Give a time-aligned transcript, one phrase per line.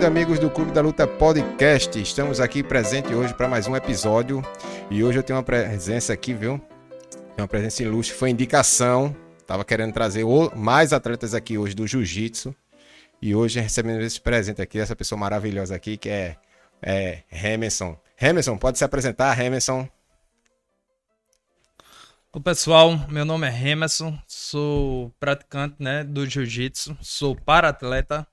[0.00, 2.00] bem-vindo, amigos do Clube da Luta Podcast.
[2.00, 4.42] Estamos aqui presente hoje para mais um episódio
[4.90, 6.58] e hoje eu tenho uma presença aqui, viu?
[7.10, 9.14] Tem uma presença ilustre, foi indicação.
[9.46, 10.24] Tava querendo trazer
[10.56, 12.54] mais atletas aqui hoje do Jiu-Jitsu
[13.20, 16.36] e hoje recebendo esse presente aqui, essa pessoa maravilhosa aqui que é,
[16.80, 17.94] é Hemerson.
[18.18, 19.86] Hemerson, pode se apresentar, Hemerson.
[22.32, 28.26] Oi, pessoal, meu nome é Hemerson, sou praticante né, do Jiu-Jitsu, sou para-atleta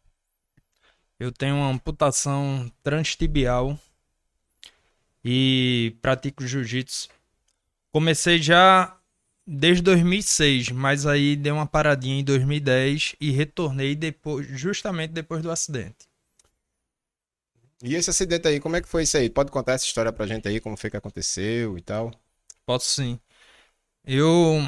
[1.20, 3.78] eu tenho uma amputação transtibial
[5.24, 7.10] e pratico jiu-jitsu.
[7.92, 8.96] Comecei já
[9.46, 15.50] desde 2006, mas aí dei uma paradinha em 2010 e retornei depois, justamente depois do
[15.50, 16.08] acidente.
[17.82, 19.30] E esse acidente aí, como é que foi isso aí?
[19.30, 22.12] Pode contar essa história pra gente aí, como foi que aconteceu e tal?
[22.66, 23.20] Posso sim.
[24.04, 24.60] Eu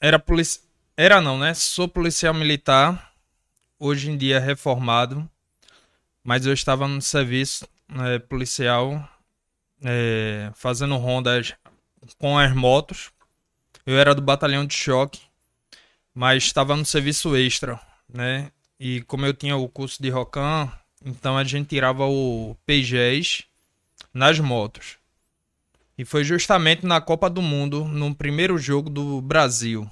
[0.00, 0.64] era policial.
[0.96, 1.52] Era não, né?
[1.52, 3.12] Sou policial militar,
[3.78, 5.28] hoje em dia reformado
[6.26, 7.68] mas eu estava no serviço
[8.04, 9.08] é, policial
[9.80, 11.54] é, fazendo rondas
[12.18, 13.12] com as motos.
[13.86, 15.20] Eu era do batalhão de choque,
[16.12, 17.80] mas estava no serviço extra,
[18.12, 18.50] né?
[18.78, 20.68] E como eu tinha o curso de Rocan,
[21.04, 23.44] então a gente tirava o PGs
[24.12, 24.96] nas motos.
[25.96, 29.88] E foi justamente na Copa do Mundo, no primeiro jogo do Brasil,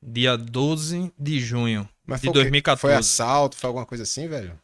[0.00, 2.80] dia 12 de junho Mas de 2014.
[2.80, 4.56] Foi assalto, foi alguma coisa assim, velho?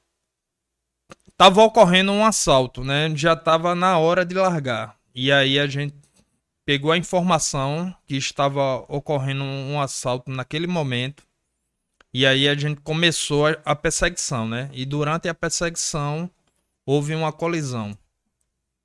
[1.39, 3.11] Tava ocorrendo um assalto, né?
[3.15, 4.99] Já tava na hora de largar.
[5.15, 5.95] E aí a gente
[6.67, 11.23] pegou a informação que estava ocorrendo um assalto naquele momento.
[12.13, 14.69] E aí a gente começou a perseguição, né?
[14.73, 16.29] E durante a perseguição
[16.85, 17.97] houve uma colisão,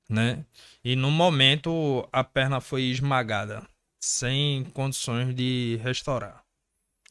[0.08, 0.44] né?
[0.84, 3.66] E no momento a perna foi esmagada,
[3.98, 6.44] sem condições de restaurar.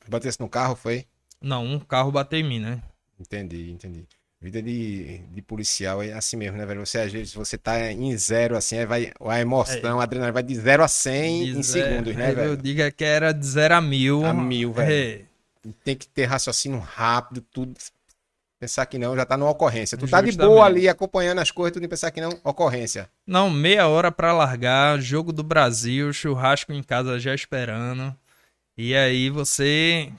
[0.08, 1.06] Batesse no carro, foi?
[1.42, 2.82] Não, um carro bateu em mim, né?
[3.20, 4.08] Entendi, entendi.
[4.44, 6.86] Vida de, de policial é assim mesmo, né, velho?
[6.86, 10.02] Você, às vezes, você tá em zero, assim, vai, a emoção, é.
[10.02, 12.50] a adrenalina vai de zero a cem em zero, segundos, né, velho?
[12.50, 14.26] Eu digo que era de zero a mil.
[14.26, 14.92] A mil, velho.
[14.92, 15.22] É.
[15.86, 17.74] Tem que ter raciocínio rápido, tudo.
[18.59, 19.98] Pensar que não, já tá numa ocorrência.
[19.98, 20.36] Tu Justamente.
[20.36, 23.09] tá de boa ali, acompanhando as coisas, tudo e pensar que não, ocorrência.
[23.26, 28.14] Não, meia hora para largar, jogo do Brasil, churrasco em casa já esperando.
[28.78, 30.12] E aí você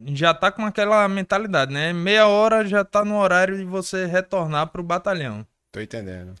[0.00, 1.92] já tá com aquela mentalidade, né?
[1.92, 5.46] Meia hora já tá no horário de você retornar pro batalhão.
[5.72, 6.34] Tô entendendo.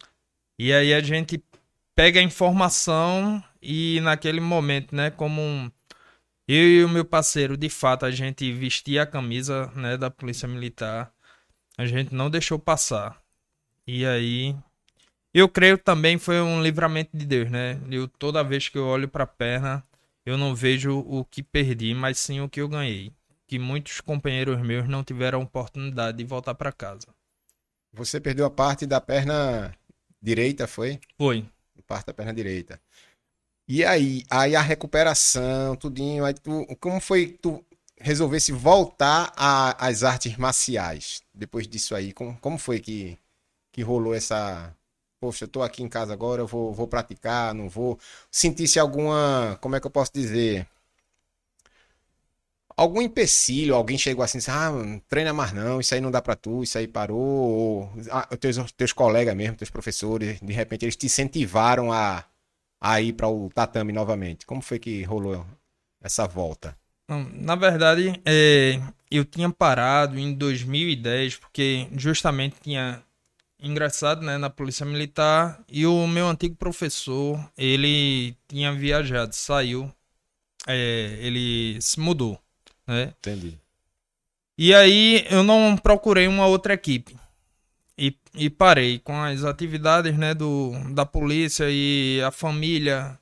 [0.58, 1.42] E aí a gente
[1.94, 5.70] pega a informação e naquele momento, né, como um...
[6.46, 10.48] eu e o meu parceiro, de fato, a gente vestia a camisa, né, da Polícia
[10.48, 11.12] Militar.
[11.76, 13.20] A gente não deixou passar.
[13.86, 14.56] E aí
[15.32, 17.80] eu creio também foi um livramento de Deus, né?
[17.90, 19.82] Eu toda vez que eu olho para a perna,
[20.24, 23.12] eu não vejo o que perdi, mas sim o que eu ganhei
[23.46, 27.08] que muitos companheiros meus não tiveram oportunidade de voltar para casa.
[27.92, 29.74] Você perdeu a parte da perna
[30.20, 30.98] direita, foi?
[31.16, 31.44] Foi.
[31.86, 32.80] Parte da perna direita.
[33.68, 37.64] E aí, aí a recuperação, tudinho, aí tu, como foi que tu
[37.98, 42.12] resolvesse voltar às artes marciais depois disso aí?
[42.12, 43.18] Como, como foi que,
[43.72, 44.74] que rolou essa,
[45.20, 47.98] poxa, eu tô aqui em casa agora, eu vou, vou praticar, não vou.
[48.30, 50.66] Sentisse alguma, como é que eu posso dizer?
[52.76, 54.70] Algum empecilho, alguém chegou assim, ah,
[55.08, 58.56] treina mais não, isso aí não dá para tu, isso aí parou, ou ah, teus,
[58.72, 62.24] teus colegas mesmo, teus professores, de repente eles te incentivaram a,
[62.80, 64.46] a ir para o tatame novamente.
[64.46, 65.44] Como foi que rolou
[66.02, 66.76] essa volta?
[67.34, 68.80] Na verdade, é,
[69.10, 73.02] eu tinha parado em 2010, porque justamente tinha
[73.60, 79.90] ingressado né, na Polícia Militar e o meu antigo professor, ele tinha viajado, saiu,
[80.66, 82.38] é, ele se mudou
[82.86, 83.14] né?
[83.18, 83.58] Entendi.
[84.56, 87.16] E aí eu não procurei uma outra equipe.
[87.96, 93.18] E, e parei com as atividades né, do, da polícia e a família.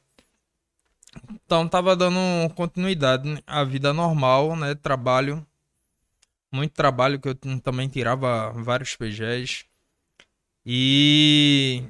[1.44, 2.18] Então tava dando
[2.54, 4.74] continuidade à vida normal, né?
[4.74, 5.46] Trabalho.
[6.50, 9.64] Muito trabalho que eu também tirava vários PGs.
[10.64, 11.82] E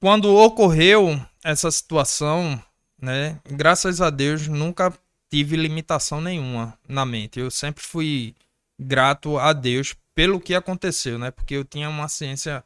[0.00, 2.62] quando ocorreu essa situação,
[3.00, 3.40] né?
[3.44, 4.92] Graças a Deus nunca
[5.30, 7.38] tive limitação nenhuma na mente.
[7.40, 8.34] Eu sempre fui
[8.78, 11.30] grato a Deus pelo que aconteceu, né?
[11.30, 12.64] Porque eu tinha uma ciência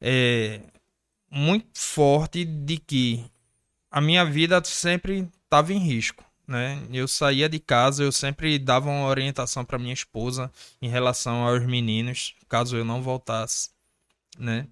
[0.00, 0.60] é,
[1.30, 3.24] muito forte de que
[3.90, 6.82] a minha vida sempre estava em risco, né?
[6.92, 10.52] Eu saía de casa, eu sempre dava uma orientação para minha esposa
[10.82, 13.70] em relação aos meninos, caso eu não voltasse,
[14.38, 14.66] né?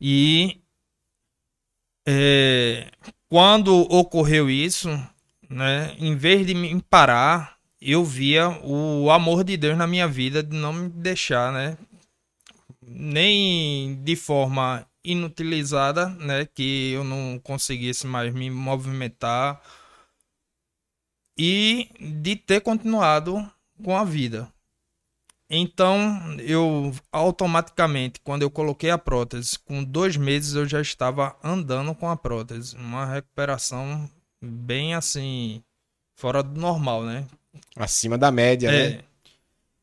[0.00, 0.60] E
[2.06, 2.90] é,
[3.28, 4.88] quando ocorreu isso,
[5.48, 5.94] né?
[5.98, 10.56] Em vez de me parar, eu via o amor de Deus na minha vida de
[10.56, 11.76] não me deixar, né?
[12.82, 16.46] Nem de forma inutilizada, né?
[16.46, 19.60] Que eu não conseguisse mais me movimentar
[21.38, 23.48] e de ter continuado
[23.82, 24.48] com a vida.
[25.50, 31.94] Então, eu automaticamente, quando eu coloquei a prótese, com dois meses eu já estava andando
[31.94, 32.76] com a prótese.
[32.76, 34.10] Uma recuperação
[34.44, 35.62] bem assim,
[36.14, 37.26] fora do normal, né?
[37.76, 38.90] Acima da média, é.
[38.90, 39.04] né?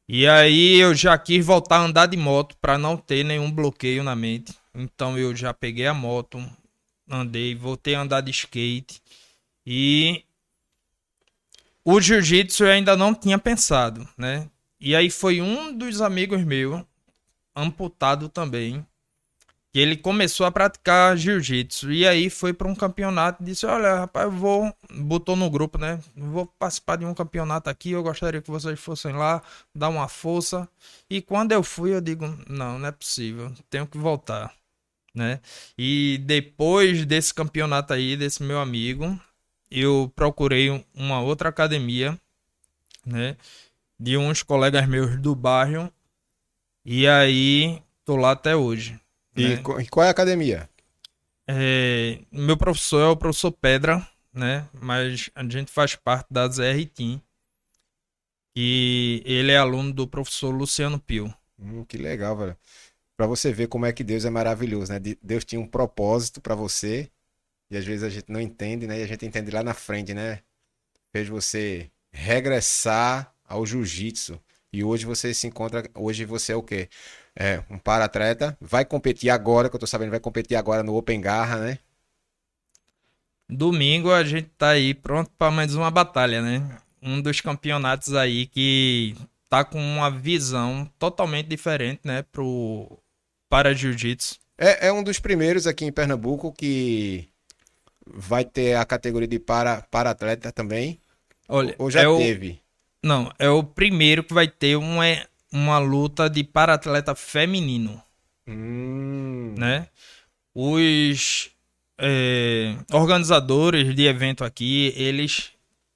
[0.08, 4.04] E aí eu já quis voltar a andar de moto para não ter nenhum bloqueio
[4.04, 4.54] na mente.
[4.76, 6.44] Então eu já peguei a moto,
[7.10, 9.02] andei, voltei a andar de skate
[9.66, 10.24] e
[11.84, 14.48] o jiu-jitsu eu ainda não tinha pensado, né?
[14.80, 16.84] E aí foi um dos amigos meus,
[17.56, 18.86] amputado também,
[19.72, 21.92] que ele começou a praticar jiu-jitsu.
[21.92, 24.76] E aí foi para um campeonato e disse: Olha, rapaz, eu vou.
[24.92, 26.00] Botou no grupo, né?
[26.16, 27.92] Vou participar de um campeonato aqui.
[27.92, 29.42] Eu gostaria que vocês fossem lá,
[29.74, 30.68] dar uma força.
[31.10, 33.52] E quando eu fui, eu digo: Não, não é possível.
[33.70, 34.54] Tenho que voltar,
[35.16, 35.40] né?
[35.78, 39.20] E depois desse campeonato aí, desse meu amigo,
[39.70, 42.20] eu procurei uma outra academia,
[43.06, 43.38] né?
[44.00, 45.92] De uns colegas meus do bairro.
[46.86, 49.00] E aí, tô lá até hoje.
[49.36, 49.64] E, né?
[49.80, 50.70] e qual é a academia?
[51.48, 54.68] É, meu professor é o professor Pedra, né?
[54.74, 57.22] Mas a gente faz parte da ZR Team.
[58.56, 61.34] E ele é aluno do professor Luciano Pio.
[61.58, 62.58] Hum, que legal, velho.
[63.16, 65.00] Pra você ver como é que Deus é maravilhoso, né?
[65.22, 67.10] Deus tinha um propósito para você
[67.70, 69.00] e às vezes a gente não entende, né?
[69.00, 70.42] E a gente entende lá na frente, né?
[71.14, 74.40] Fez você regressar ao jiu-jitsu.
[74.74, 75.90] E hoje você se encontra.
[75.96, 76.90] Hoje você é o quê?
[77.36, 78.58] É um para-atleta.
[78.60, 81.80] Vai competir agora, que eu tô sabendo, vai competir agora no Open Garra, né?
[83.50, 86.78] Domingo a gente tá aí pronto para mais uma batalha, né?
[87.02, 89.16] Um dos campeonatos aí que
[89.50, 92.24] tá com uma visão totalmente diferente, né?
[92.32, 92.98] Pro
[93.50, 94.40] para jiu-jitsu.
[94.58, 97.28] É, é um dos primeiros aqui em Pernambuco que
[98.06, 101.00] vai ter a categoria de para, para atleta também?
[101.50, 102.62] Olha, ou já é teve?
[103.04, 103.08] O...
[103.08, 105.04] Não, é o primeiro que vai ter uma,
[105.52, 108.02] uma luta de para atleta feminino.
[108.48, 109.54] Hum.
[109.58, 109.88] Né?
[110.54, 111.52] Os
[112.00, 115.52] é, organizadores de evento aqui, eles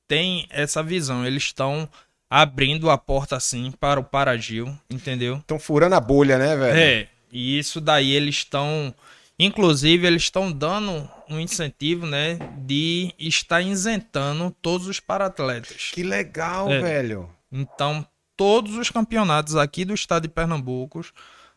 [0.07, 1.25] têm essa visão.
[1.25, 1.87] Eles estão
[2.29, 5.37] abrindo a porta assim para o Paragil, entendeu?
[5.37, 6.77] Estão furando a bolha, né, velho?
[6.77, 7.07] É.
[7.31, 8.93] E isso daí eles estão
[9.37, 15.91] Inclusive, eles estão dando um incentivo, né, de estar isentando todos os paratletas.
[15.93, 16.79] Que legal, é.
[16.79, 17.29] velho.
[17.51, 18.05] Então,
[18.35, 21.05] todos os campeonatos aqui do estado de Pernambuco,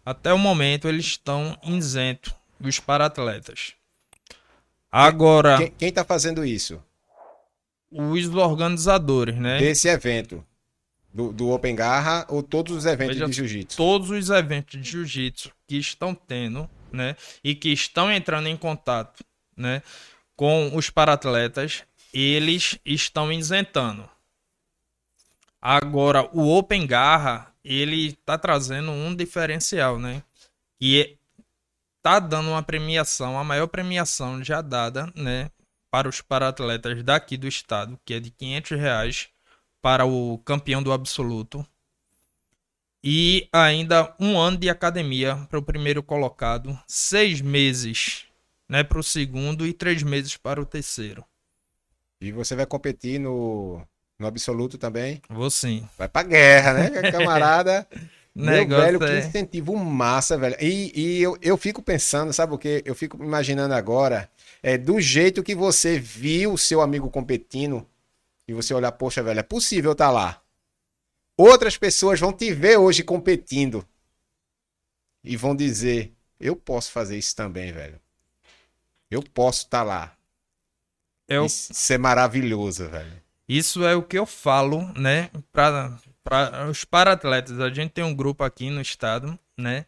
[0.05, 3.75] até o momento, eles estão isentos dos paratletas.
[4.91, 5.59] Agora.
[5.59, 6.83] Quem, quem tá fazendo isso?
[7.91, 9.59] Os organizadores, né?
[9.59, 10.45] Desse evento.
[11.13, 13.77] Do, do Open Garra ou todos os eventos Veja, de jiu-jitsu?
[13.77, 19.25] Todos os eventos de jiu-jitsu que estão tendo né, e que estão entrando em contato,
[19.57, 19.83] né,
[20.37, 21.83] com os paratletas,
[22.13, 24.09] eles estão isentando.
[25.71, 30.23] Agora, o Open Garra, ele está trazendo um diferencial, né,
[30.81, 31.19] e
[32.01, 35.51] tá dando uma premiação, a maior premiação já dada, né,
[35.91, 39.29] para os paratletas daqui do estado, que é de 500 reais
[39.83, 41.67] para o campeão do absoluto,
[43.05, 48.25] e ainda um ano de academia para o primeiro colocado, seis meses
[48.67, 51.23] né, para o segundo e três meses para o terceiro.
[52.23, 53.87] E você vai competir no,
[54.19, 55.23] no absoluto também?
[55.29, 55.89] Vou sim.
[55.97, 57.87] Vai pra guerra, né, camarada?
[58.35, 59.21] Meu velho, é...
[59.21, 60.57] que incentivo massa, velho.
[60.61, 62.83] E, e eu, eu fico pensando, sabe o que?
[62.85, 64.31] Eu fico imaginando agora,
[64.63, 67.87] é do jeito que você viu o seu amigo competindo,
[68.47, 70.43] e você olhar, poxa, velho, é possível estar tá lá.
[71.37, 73.87] Outras pessoas vão te ver hoje competindo
[75.23, 78.01] e vão dizer: eu posso fazer isso também, velho.
[79.11, 80.17] Eu posso estar tá lá.
[81.29, 81.47] É o...
[81.47, 83.23] Isso é maravilhoso, velho.
[83.49, 87.59] Isso é o que eu falo, né, para os paratletas.
[87.61, 89.87] A gente tem um grupo aqui no estado, né?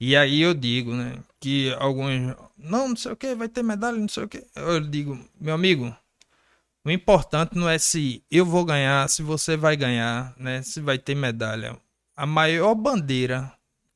[0.00, 3.96] E aí eu digo, né, que alguns, não, não sei o que, vai ter medalha,
[3.98, 4.44] não sei o que.
[4.56, 5.94] Eu digo, meu amigo,
[6.84, 10.62] o importante não é se eu vou ganhar, se você vai ganhar, né?
[10.62, 11.78] Se vai ter medalha.
[12.16, 13.52] A maior bandeira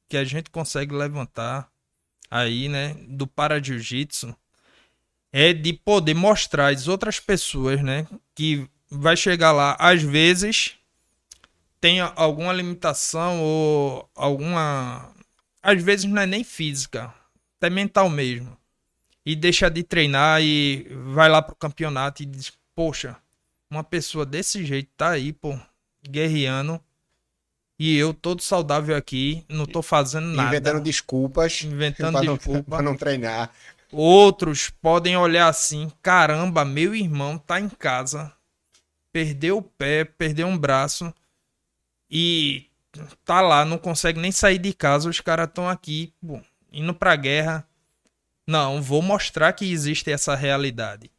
[0.09, 1.71] que a gente consegue levantar
[2.31, 4.35] aí, né, do para jiu-jitsu
[5.33, 10.75] é de poder mostrar às outras pessoas, né, que vai chegar lá às vezes
[11.80, 15.12] tem alguma limitação ou alguma
[15.62, 17.12] às vezes não é nem física,
[17.59, 18.57] até mental mesmo.
[19.25, 23.16] E deixa de treinar e vai lá pro campeonato e diz: poxa,
[23.71, 25.59] uma pessoa desse jeito tá aí, pô,
[26.09, 26.80] guerreando.
[27.78, 30.49] E eu, todo saudável aqui, não tô fazendo nada.
[30.49, 31.62] Inventando desculpas.
[31.62, 32.62] Inventando pra não, desculpa.
[32.76, 33.52] pra não treinar.
[33.92, 38.33] Outros podem olhar assim: caramba, meu irmão tá em casa,
[39.12, 41.12] perdeu o pé, perdeu um braço
[42.11, 42.67] e
[43.25, 45.09] tá lá, não consegue nem sair de casa.
[45.09, 46.41] Os caras estão aqui, pô,
[46.73, 47.67] indo pra guerra.
[48.47, 51.11] Não, vou mostrar que existe essa realidade.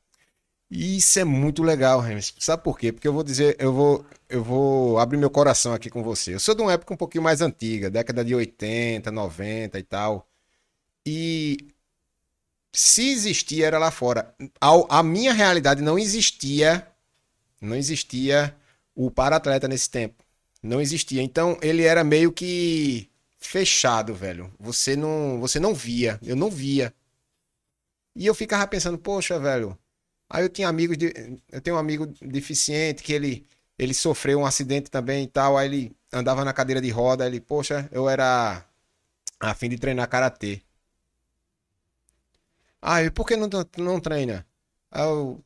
[0.71, 2.33] Isso é muito legal, Remes.
[2.39, 2.91] Sabe por quê?
[2.91, 6.35] Porque eu vou dizer, eu vou, eu vou abrir meu coração aqui com você.
[6.35, 10.27] Eu sou de uma época um pouquinho mais antiga, década de 80, 90 e tal.
[11.05, 11.57] E
[12.71, 14.33] se existia era lá fora.
[14.61, 16.87] A, a minha realidade não existia,
[17.61, 18.55] não existia
[18.95, 20.23] o para-atleta nesse tempo.
[20.61, 21.21] Não existia.
[21.21, 24.53] Então ele era meio que fechado, velho.
[24.59, 26.93] Você não, você não via, eu não via.
[28.15, 29.77] E eu ficava pensando, poxa, velho.
[30.29, 31.13] Aí eu tinha amigos de,
[31.51, 33.45] eu tenho um amigo deficiente que ele
[33.79, 37.39] ele sofreu um acidente também e tal, aí ele andava na cadeira de roda, ele,
[37.39, 38.65] poxa, eu era
[39.39, 40.61] a fim de treinar karatê.
[42.81, 44.45] Ah, e por que não, não treina?
[44.93, 45.41] Eu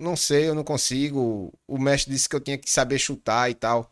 [0.00, 1.52] não sei, eu não consigo.
[1.66, 3.90] O mestre disse que eu tinha que saber chutar e tal.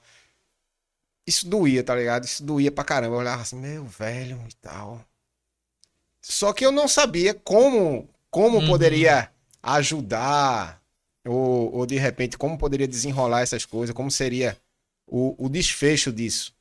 [1.27, 2.25] Isso doía, tá ligado?
[2.25, 3.15] Isso doía pra caramba.
[3.15, 5.05] Eu olhava assim, meu velho e tal.
[6.23, 8.67] Só que eu não sabia como, como Uhum.
[8.67, 9.31] poderia
[9.63, 10.83] ajudar,
[11.27, 14.57] ou, ou de repente, como poderia desenrolar essas coisas, como seria
[15.07, 16.55] o, o desfecho disso.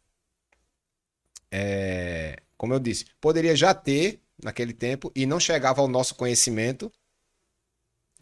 [1.51, 6.91] É, como eu disse, poderia já ter naquele tempo e não chegava ao nosso conhecimento.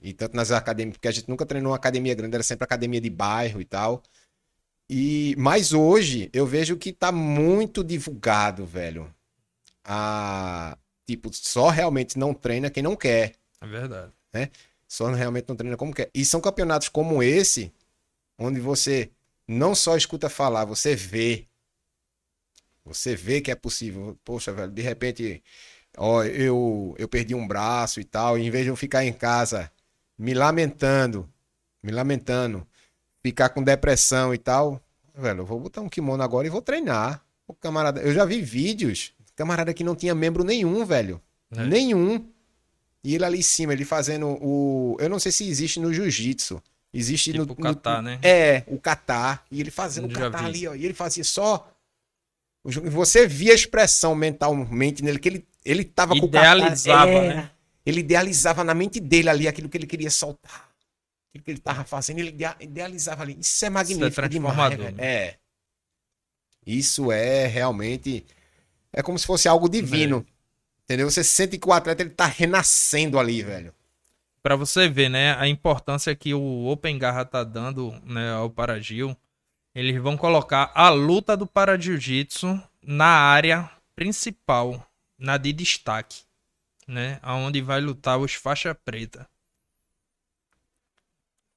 [0.02, 3.02] E tanto nas academias, porque a gente nunca treinou uma academia grande, era sempre academia
[3.02, 4.04] de bairro e tal.
[4.90, 9.14] E mas hoje eu vejo que tá muito divulgado, velho.
[9.84, 13.34] A tipo, só realmente não treina quem não quer.
[13.62, 14.12] É verdade.
[14.88, 16.10] Só realmente não treina como quer.
[16.14, 17.72] E são campeonatos como esse,
[18.38, 19.10] onde você
[19.48, 21.48] não só escuta falar, você vê.
[22.84, 24.18] Você vê que é possível.
[24.24, 25.44] Poxa, velho, de repente,
[25.98, 29.14] ó, eu, eu perdi um braço e tal, e em vez de eu ficar em
[29.14, 29.72] casa
[30.18, 31.30] me lamentando,
[31.84, 32.66] me lamentando,
[33.22, 34.82] ficar com depressão e tal,
[35.16, 37.22] velho, eu vou botar um kimono agora e vou treinar.
[37.48, 41.22] O camarada, eu já vi vídeos, camarada que não tinha membro nenhum, velho.
[41.56, 41.64] É.
[41.64, 42.28] Nenhum.
[43.04, 44.98] E ele ali em cima, ele fazendo o.
[45.00, 46.62] Eu não sei se existe no jiu-jitsu.
[46.92, 48.20] Existe Tipo no, o kata, né?
[48.24, 49.42] É, o kata.
[49.52, 50.46] E ele fazendo o vi.
[50.46, 50.74] ali, ó.
[50.74, 51.70] E ele fazia só.
[52.64, 56.58] Você via a expressão mentalmente nele, que ele, ele tava com o kata.
[56.58, 57.52] Idealizava, É, né?
[57.86, 60.70] Ele idealizava na mente dele ali aquilo que ele queria soltar.
[61.30, 63.38] Aquilo que ele tava fazendo, ele idea- idealizava ali.
[63.40, 64.98] Isso é magnífico demais, transformador, velho.
[64.98, 65.04] né?
[65.06, 65.38] É.
[66.66, 68.26] Isso é realmente.
[68.92, 70.26] É como se fosse algo divino.
[70.84, 71.10] Entendeu?
[71.10, 73.74] Você sente que o atleta ele tá renascendo ali, velho.
[74.42, 79.16] Pra você ver, né, a importância que o Open Garra tá dando, né, ao Paragil.
[79.74, 84.88] Eles vão colocar a luta do para jiu-jitsu na área principal,
[85.18, 86.22] na de destaque,
[86.88, 89.28] né, aonde vai lutar os faixa preta.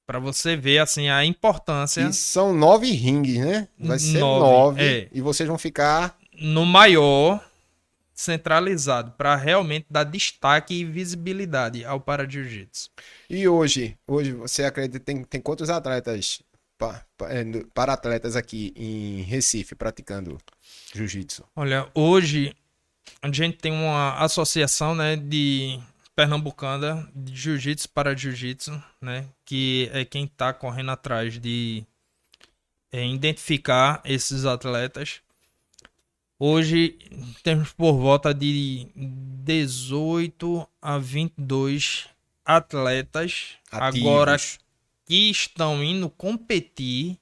[0.05, 3.67] Pra você ver assim a importância E são nove rings, né?
[3.79, 4.81] Vai ser Nove, nove.
[4.83, 5.09] é.
[5.13, 6.17] E vocês vão ficar.
[6.41, 7.47] no maior
[8.13, 12.89] centralizado pra realmente dar destaque e visibilidade ao para jiu-jitsu.
[13.29, 16.41] E hoje, hoje você acredita tem, tem quantos atletas
[16.77, 17.43] pa- pa- é,
[17.73, 20.37] para atletas aqui em Recife praticando
[20.93, 21.43] jiu-jitsu?
[21.55, 22.55] Olha, hoje
[23.21, 25.79] a gente tem uma associação, né, de
[26.15, 31.85] pernambucana de jiu-jitsu para jiu-jitsu, né, que é quem tá correndo atrás de
[32.91, 35.21] é, identificar esses atletas.
[36.37, 36.97] Hoje
[37.43, 42.07] temos por volta de 18 a 22
[42.45, 44.07] atletas Ativos.
[44.07, 44.37] agora
[45.05, 47.17] que estão indo competir,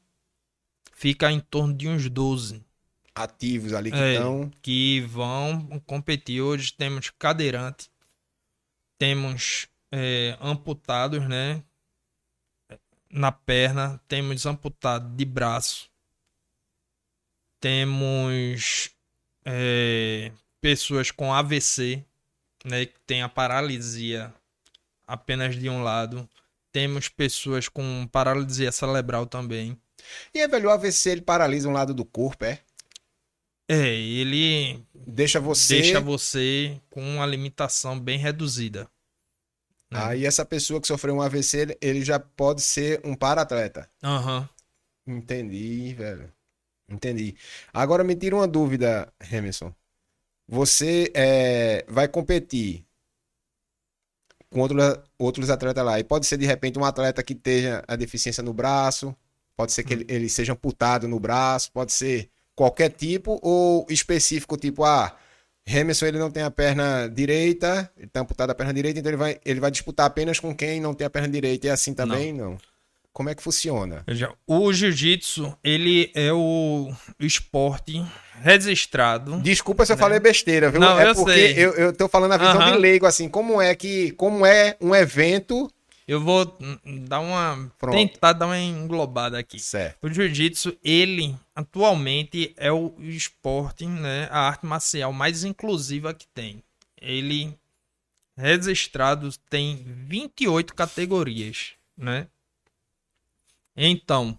[0.94, 2.67] fica em torno de uns 12
[3.18, 4.14] Ativos ali que É.
[4.14, 4.52] estão.
[4.62, 6.42] que vão competir.
[6.42, 7.90] Hoje temos cadeirante,
[9.00, 11.64] temos é, amputados, né?
[13.10, 15.90] Na perna, temos amputado de braço,
[17.60, 18.90] temos
[19.46, 20.32] é,
[20.62, 22.04] pessoas com AVC,
[22.66, 22.86] né?
[22.86, 24.34] Que tem a paralisia
[25.08, 26.30] apenas de um lado.
[26.72, 29.80] Temos pessoas com paralisia cerebral também.
[30.34, 32.60] E é, velho, o AVC ele paralisa um lado do corpo, é?
[33.70, 35.76] É, ele Deixa você.
[35.82, 38.90] deixa você com uma limitação bem reduzida.
[39.92, 40.00] né?
[40.04, 43.90] Aí essa pessoa que sofreu um AVC, ele já pode ser um para-atleta.
[44.04, 44.48] Aham.
[45.06, 46.32] Entendi, velho.
[46.90, 47.36] Entendi.
[47.74, 49.74] Agora me tira uma dúvida, Remerson.
[50.48, 52.86] Você é, vai competir
[54.50, 54.78] com outro-
[55.18, 56.00] outros atletas lá.
[56.00, 59.16] E pode ser, de repente, um atleta que tenha a deficiência no braço,
[59.56, 64.58] Pode ser que ele, ele seja amputado no braço, pode ser qualquer tipo ou específico,
[64.58, 65.16] tipo, ah,
[65.64, 69.18] Emerson ele não tem a perna direita, ele tá amputado a perna direita, então ele
[69.18, 71.68] vai, ele vai disputar apenas com quem não tem a perna direita.
[71.68, 72.34] E é assim também?
[72.34, 72.52] Não.
[72.52, 72.58] não.
[73.14, 74.04] Como é que funciona?
[74.08, 78.04] Veja, o jiu-jitsu, ele é o esporte
[78.42, 79.40] registrado.
[79.42, 80.02] Desculpa se eu né?
[80.02, 80.80] falei besteira, viu?
[80.80, 81.54] Não, é eu porque sei.
[81.54, 84.96] Eu, eu tô falando a visão de leigo, assim, como é que, como é um
[84.96, 85.68] evento
[86.08, 86.58] eu vou
[87.06, 87.70] dar uma.
[87.78, 87.96] Pronto.
[87.96, 89.60] tentar dar uma englobada aqui.
[89.60, 90.08] Certo.
[90.08, 94.30] O jiu-jitsu, ele atualmente é o esporte, né?
[94.32, 96.64] A arte marcial mais inclusiva que tem.
[97.00, 97.54] Ele
[98.38, 102.28] registrado tem 28 categorias, né?
[103.76, 104.38] Então,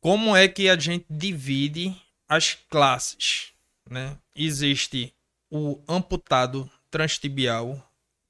[0.00, 1.94] como é que a gente divide
[2.28, 3.52] as classes,
[3.88, 4.16] né?
[4.34, 5.12] Existe
[5.50, 7.85] o amputado transtibial,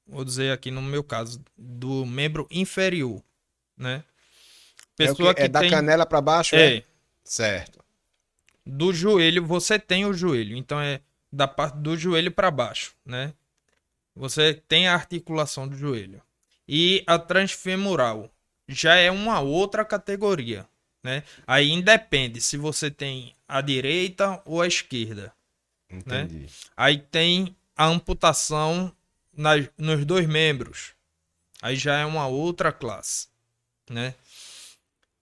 [0.07, 3.21] vou dizer aqui no meu caso, do membro inferior,
[3.75, 4.03] né?
[4.95, 5.69] Pessoa é, que, é da tem...
[5.69, 6.77] canela para baixo, é.
[6.77, 6.83] é.
[7.23, 7.83] Certo.
[8.65, 13.33] Do joelho, você tem o joelho, então é da parte do joelho para baixo, né?
[14.15, 16.21] Você tem a articulação do joelho.
[16.67, 18.31] E a transfemoral
[18.67, 20.67] já é uma outra categoria,
[21.03, 21.23] né?
[21.45, 25.33] Aí independe se você tem a direita ou a esquerda.
[25.89, 25.99] Né?
[25.99, 26.39] Entendi.
[26.39, 26.47] Né?
[26.75, 28.91] Aí tem a amputação
[29.77, 30.93] nos dois membros.
[31.61, 33.27] Aí já é uma outra classe,
[33.89, 34.15] né?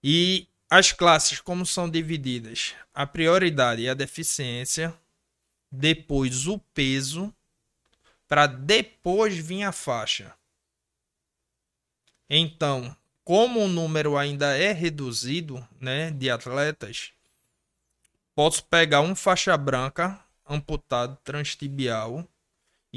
[0.02, 2.74] E as classes como são divididas?
[2.94, 4.94] A prioridade e a deficiência,
[5.70, 7.32] depois o peso,
[8.26, 10.34] para depois vir a faixa.
[12.28, 17.12] Então, como o número ainda é reduzido, né, de atletas,
[18.34, 22.26] posso pegar um faixa branca amputado transtibial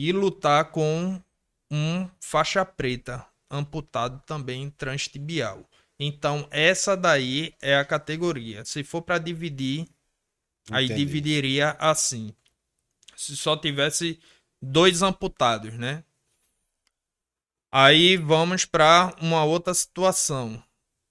[0.02, 1.22] e lutar com
[1.70, 5.70] um faixa preta amputado também transtibial.
[6.00, 8.64] Então, essa daí é a categoria.
[8.64, 9.92] Se for para dividir, Entendi.
[10.72, 12.34] aí dividiria assim.
[13.18, 14.18] Se só tivesse
[14.62, 16.02] dois amputados, né?
[17.70, 20.64] Aí vamos para uma outra situação.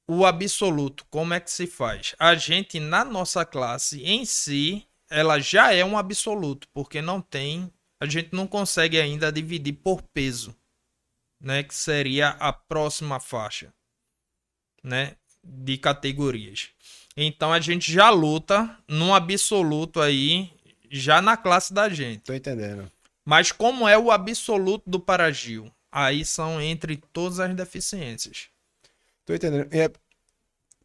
[0.09, 2.15] O absoluto, como é que se faz?
[2.19, 7.71] A gente, na nossa classe em si, ela já é um absoluto, porque não tem
[8.01, 10.55] a gente não consegue ainda dividir por peso,
[11.41, 13.73] né, que seria a próxima faixa,
[14.83, 16.71] né, de categorias.
[17.17, 20.51] Então a gente já luta num absoluto aí,
[20.91, 22.23] já na classe da gente.
[22.23, 22.91] Tô entendendo.
[23.25, 25.71] Mas como é o absoluto do Paragil?
[25.91, 28.49] Aí são entre todas as deficiências.
[29.27, 29.69] Tô entendendo.
[29.73, 29.91] É,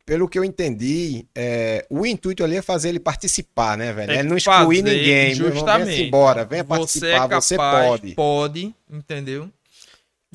[0.05, 4.11] pelo que eu entendi, é, o intuito ali é fazer ele participar, né, velho?
[4.11, 5.33] É, é não excluir ninguém.
[5.33, 5.85] Justamente.
[5.87, 8.15] Venha embora, venha participar, você, é capaz, você pode.
[8.15, 9.49] Pode, entendeu?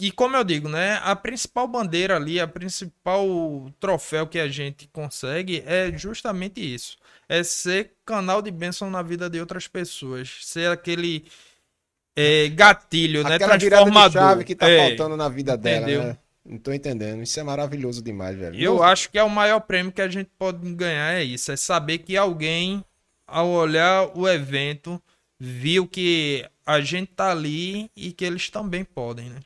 [0.00, 3.26] E como eu digo, né, a principal bandeira ali, a principal
[3.80, 6.96] troféu que a gente consegue é justamente isso.
[7.28, 10.38] É ser canal de bênção na vida de outras pessoas.
[10.42, 11.26] Ser aquele
[12.16, 13.90] é, gatilho, Aquela né, transformador.
[13.92, 16.04] Virada de chave que tá é, faltando na vida dela, entendeu?
[16.04, 16.18] né?
[16.48, 17.22] Não tô entendendo.
[17.22, 18.58] Isso é maravilhoso demais, velho.
[18.58, 21.52] Eu acho que é o maior prêmio que a gente pode ganhar é isso.
[21.52, 22.82] É saber que alguém,
[23.26, 25.00] ao olhar o evento,
[25.38, 29.40] viu que a gente tá ali e que eles também podem, né?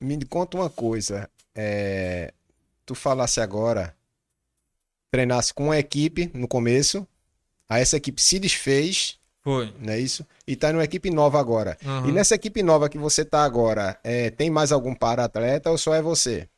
[0.00, 1.28] Me conta uma coisa.
[1.52, 2.32] É...
[2.86, 3.96] Tu falasse agora,
[5.10, 7.06] treinasse com uma equipe no começo,
[7.68, 9.72] aí essa equipe se desfez foi.
[9.80, 10.24] Não é isso?
[10.46, 11.76] E tá numa equipe nova agora.
[11.84, 12.08] Uhum.
[12.08, 15.94] E nessa equipe nova que você tá agora, é, tem mais algum para-atleta ou só
[15.94, 16.48] é você?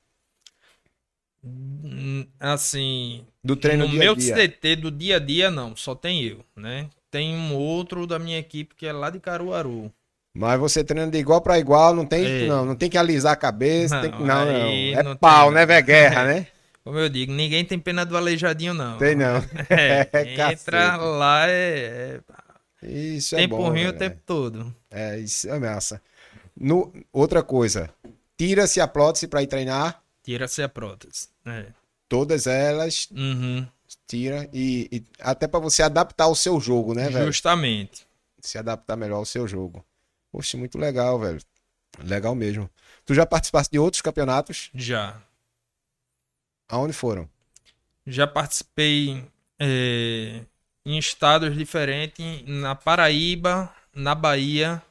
[1.42, 3.24] Hum, assim.
[3.42, 4.34] Do treino No dia meu dia.
[4.34, 5.74] CT do dia a dia, não.
[5.74, 6.88] Só tem eu, né?
[7.10, 9.90] Tem um outro da minha equipe que é lá de Caruaru.
[10.36, 12.46] Mas você treina de igual para igual, não tem, é.
[12.46, 13.94] não, não tem que alisar a cabeça.
[13.94, 14.52] Não, tem que, não, não.
[14.52, 15.54] É não pau, tem...
[15.54, 15.86] né, velho?
[15.86, 16.46] Guerra, né?
[16.82, 18.98] Como eu digo, ninguém tem pena do aleijadinho, não.
[18.98, 19.42] Tem não.
[19.70, 20.08] É,
[20.52, 22.20] entra lá é, é
[22.86, 23.68] isso é Tempo bom.
[23.70, 24.74] ruim o tempo todo.
[24.90, 26.00] É, isso é massa.
[26.56, 27.90] No, outra coisa,
[28.36, 30.02] tira-se a prótese para ir treinar?
[30.22, 31.28] Tira-se a prótese.
[31.44, 31.66] É.
[32.08, 33.08] Todas elas.
[33.10, 33.66] Uhum.
[34.06, 37.26] Tira e, e até para você adaptar o seu jogo, né, velho?
[37.26, 38.06] Justamente.
[38.40, 39.84] Se adaptar melhor ao seu jogo.
[40.30, 41.40] Poxa, muito legal, velho.
[42.02, 42.68] Legal mesmo.
[43.06, 44.70] Tu já participaste de outros campeonatos?
[44.74, 45.20] Já.
[46.68, 47.28] Aonde foram?
[48.06, 49.24] Já participei
[49.58, 50.40] é,
[50.84, 54.82] em estados diferentes, na Paraíba, na Bahia,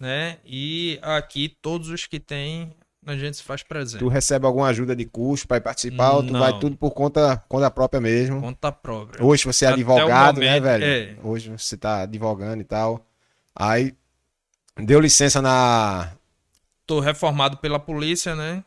[0.00, 0.38] né?
[0.44, 2.74] E aqui todos os que tem
[3.06, 4.00] a gente se faz presente.
[4.00, 6.16] Tu recebe alguma ajuda de custo para participar Não.
[6.16, 8.40] ou tu vai tudo por conta, conta própria mesmo?
[8.40, 9.22] Conta própria.
[9.22, 10.84] Hoje você é Até advogado, né, momento, né, velho?
[10.84, 11.16] É.
[11.22, 13.06] Hoje você tá advogando e tal.
[13.54, 13.94] Aí
[14.76, 16.12] deu licença na
[16.86, 18.64] Tô reformado pela polícia, né?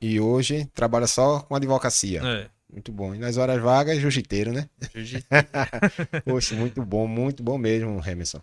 [0.00, 2.20] E hoje trabalha só com advocacia.
[2.24, 2.50] É.
[2.72, 3.14] Muito bom.
[3.14, 4.68] E nas horas vagas, jiu-jiteiro, né?
[4.94, 5.46] Jiu-jiteiro.
[6.24, 8.40] Poxa, muito bom, muito bom mesmo, Emerson.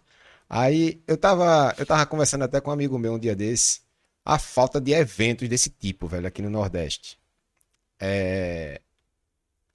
[0.49, 3.81] Aí eu tava, eu tava conversando até com um amigo meu um dia desse,
[4.23, 7.19] a falta de eventos desse tipo, velho, aqui no Nordeste.
[7.99, 8.81] É...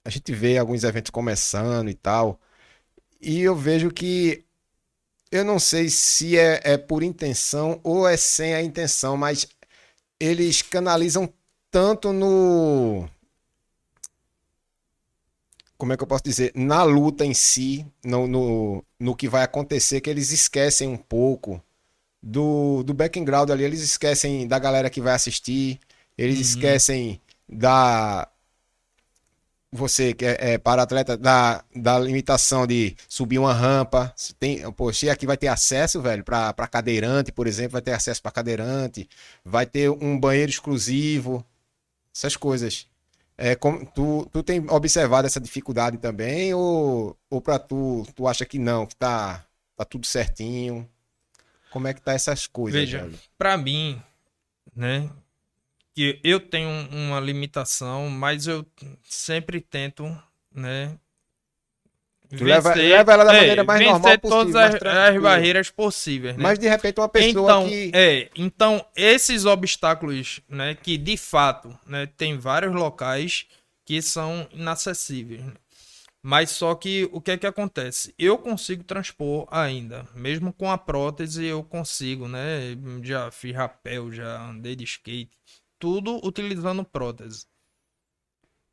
[0.05, 2.39] A gente vê alguns eventos começando e tal,
[3.21, 4.45] e eu vejo que
[5.31, 9.47] eu não sei se é, é por intenção ou é sem a intenção, mas
[10.19, 11.31] eles canalizam
[11.71, 13.09] tanto no
[15.83, 19.43] como é que eu posso dizer, na luta em si, no, no, no que vai
[19.43, 21.61] acontecer, que eles esquecem um pouco
[22.21, 25.77] do, do background ali, eles esquecem da galera que vai assistir,
[26.17, 26.41] eles uhum.
[26.41, 28.29] esquecem da.
[29.73, 34.15] Você que é, é para atleta, da, da limitação de subir uma rampa.
[34.39, 38.31] Tem, poxa, aqui vai ter acesso, velho, para cadeirante, por exemplo, vai ter acesso para
[38.31, 39.09] cadeirante,
[39.43, 41.45] vai ter um banheiro exclusivo,
[42.15, 42.87] essas coisas.
[43.43, 48.45] É, como, tu, tu tem observado essa dificuldade também ou, ou para tu, tu acha
[48.45, 50.89] que não, que tá, tá tudo certinho?
[51.69, 52.79] Como é que tá essas coisas?
[52.79, 54.01] Veja, para mim,
[54.73, 55.09] né,
[55.93, 58.65] que eu tenho uma limitação, mas eu
[59.03, 60.05] sempre tento,
[60.49, 60.97] né,
[62.37, 64.29] Tu leva, leva ela da é, maneira mais normal possível.
[64.29, 66.35] todas as, as, barreiras possíveis.
[66.35, 66.41] Né?
[66.41, 67.91] Mas de repente uma pessoa então, que.
[67.93, 73.45] É, então, esses obstáculos, né, que de fato, né, tem vários locais
[73.85, 75.41] que são inacessíveis.
[75.41, 75.53] Né?
[76.25, 78.15] Mas só que o que é que acontece?
[78.17, 82.77] Eu consigo transpor ainda, mesmo com a prótese eu consigo, né?
[83.03, 85.37] Já fiz rapel, já andei de skate,
[85.77, 87.45] tudo utilizando prótese.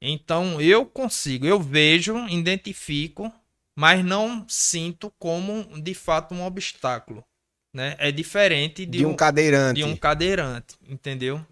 [0.00, 3.32] Então eu consigo, eu vejo, identifico
[3.76, 7.24] mas não sinto como de fato um obstáculo,
[7.72, 7.96] né?
[7.98, 9.76] É diferente de, de um, um, cadeirante.
[9.76, 11.44] De um cadeirante, entendeu?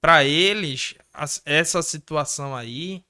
[0.00, 0.94] Para eles,
[1.44, 3.04] essa situação aí,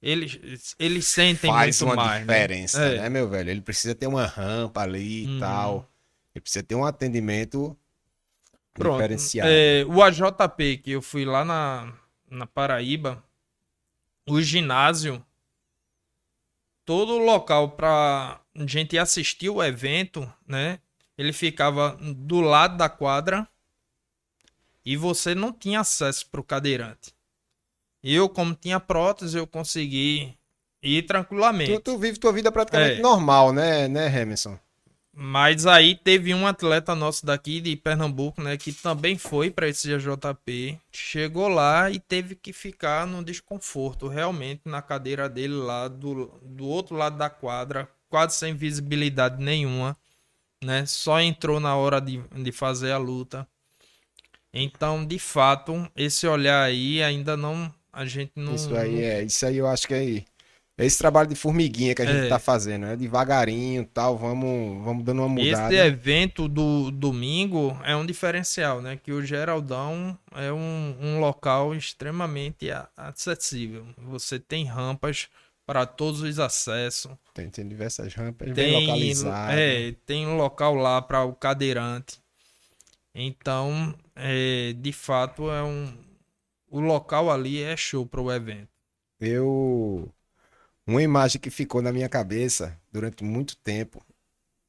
[0.00, 2.34] eles, eles sentem Faz muito uma mais, né?
[2.34, 2.96] diferença, né?
[3.02, 3.50] né, meu velho?
[3.50, 5.40] Ele precisa ter uma rampa ali e uhum.
[5.40, 5.90] tal.
[6.34, 7.76] Ele precisa ter um atendimento
[8.74, 8.96] Pronto.
[8.96, 9.48] diferenciado.
[9.50, 11.92] É, o AJP, que eu fui lá na,
[12.30, 13.22] na Paraíba,
[14.28, 15.24] o ginásio
[16.84, 20.78] todo local para gente assistir o evento, né?
[21.16, 23.46] Ele ficava do lado da quadra
[24.84, 27.14] e você não tinha acesso para o cadeirante.
[28.02, 30.36] Eu, como tinha prótese, eu consegui
[30.82, 31.72] ir tranquilamente.
[31.72, 33.02] Tu, tu vive tua vida praticamente é.
[33.02, 34.58] normal, né, né, Remison?
[35.16, 39.88] Mas aí teve um atleta nosso daqui de Pernambuco, né, que também foi para esse
[39.96, 46.32] JP, chegou lá e teve que ficar no desconforto, realmente na cadeira dele lá do,
[46.42, 49.96] do outro lado da quadra, quase sem visibilidade nenhuma,
[50.62, 50.84] né?
[50.84, 53.46] Só entrou na hora de, de fazer a luta.
[54.52, 59.46] Então, de fato, esse olhar aí ainda não a gente não Isso aí é, isso
[59.46, 60.24] aí eu acho que é
[60.76, 62.28] é esse trabalho de formiguinha que a gente é.
[62.28, 62.96] tá fazendo, né?
[62.96, 65.72] Devagarinho tal, vamos, vamos dando uma mudada.
[65.72, 68.98] Esse evento do domingo é um diferencial, né?
[69.00, 73.86] Que o Geraldão é um, um local extremamente acessível.
[73.98, 75.28] Você tem rampas
[75.64, 77.12] para todos os acessos.
[77.32, 79.56] Tem, tem diversas rampas tem, bem localizadas.
[79.56, 82.18] É, tem um local lá para o cadeirante.
[83.14, 85.96] Então, é, de fato, é um...
[86.68, 88.68] O local ali é show para o evento.
[89.20, 90.12] Eu
[90.86, 94.04] uma imagem que ficou na minha cabeça durante muito tempo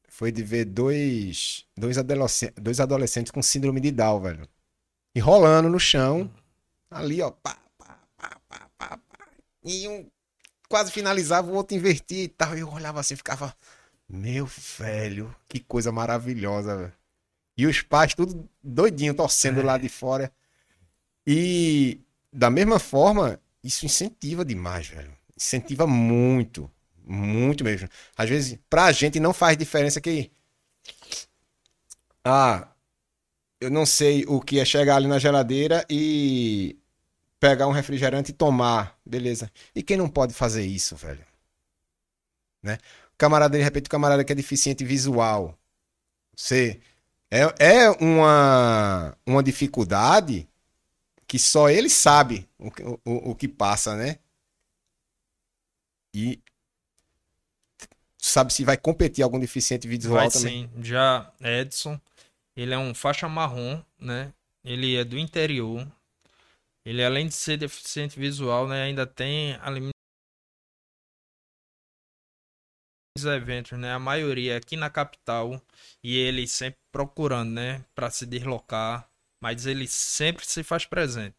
[0.08, 4.48] foi de ver dois, dois, adolescentes, dois adolescentes com síndrome de Down, velho.
[5.14, 6.32] E rolando no chão,
[6.90, 7.32] ali, ó.
[7.32, 9.30] Pá, pá, pá, pá, pá, pá.
[9.64, 10.10] E um
[10.70, 12.56] quase finalizava, o outro invertia e tal.
[12.58, 13.54] E eu olhava assim, ficava,
[14.08, 16.94] meu velho, que coisa maravilhosa, velho.
[17.58, 19.64] E os pais tudo doidinho, torcendo é.
[19.64, 20.32] lá de fora.
[21.28, 22.00] E
[22.32, 26.72] da mesma forma, isso incentiva demais, velho incentiva muito,
[27.04, 27.90] muito mesmo.
[28.16, 30.32] Às vezes, pra gente não faz diferença que.
[32.24, 32.68] Ah,
[33.60, 36.78] eu não sei o que é chegar ali na geladeira e
[37.40, 39.52] pegar um refrigerante e tomar, beleza.
[39.76, 41.26] E quem não pode fazer isso, velho?
[42.64, 42.78] Né?
[43.18, 45.58] Camarada, de repente, o camarada que é deficiente visual.
[46.36, 46.80] Você
[47.32, 50.48] é, é uma, uma dificuldade
[51.28, 52.70] que só ele sabe o,
[53.06, 54.20] o, o que passa, né?
[56.16, 56.42] E
[58.18, 60.70] sabe se vai competir algum deficiente visual vai, também?
[60.74, 62.00] Sim, já Edson,
[62.56, 64.34] ele é um faixa marrom, né?
[64.64, 65.86] Ele é do interior.
[66.86, 69.70] Ele além de ser deficiente visual, né, ainda tem a
[73.26, 73.92] eventos, né?
[73.92, 75.62] A maioria aqui na capital
[76.04, 79.10] e ele sempre procurando, né, para se deslocar,
[79.42, 81.36] mas ele sempre se faz presente.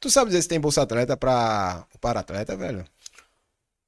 [0.00, 2.84] Tu sabe dizer se tem bolsa atleta para o para atleta, velho?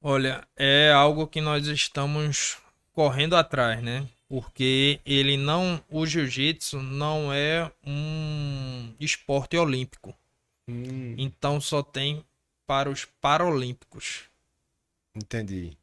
[0.01, 2.59] Olha, é algo que nós estamos
[2.93, 4.09] correndo atrás, né?
[4.29, 10.15] Porque ele não, o jiu-jitsu não é um esporte olímpico.
[10.69, 12.25] Hum, Então só tem
[12.67, 14.25] para os paralímpicos.
[15.15, 15.77] entendi.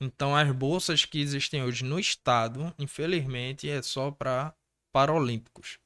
[0.00, 4.54] Então as bolsas que existem hoje no estado, infelizmente, é só para
[4.92, 5.78] paralímpicos.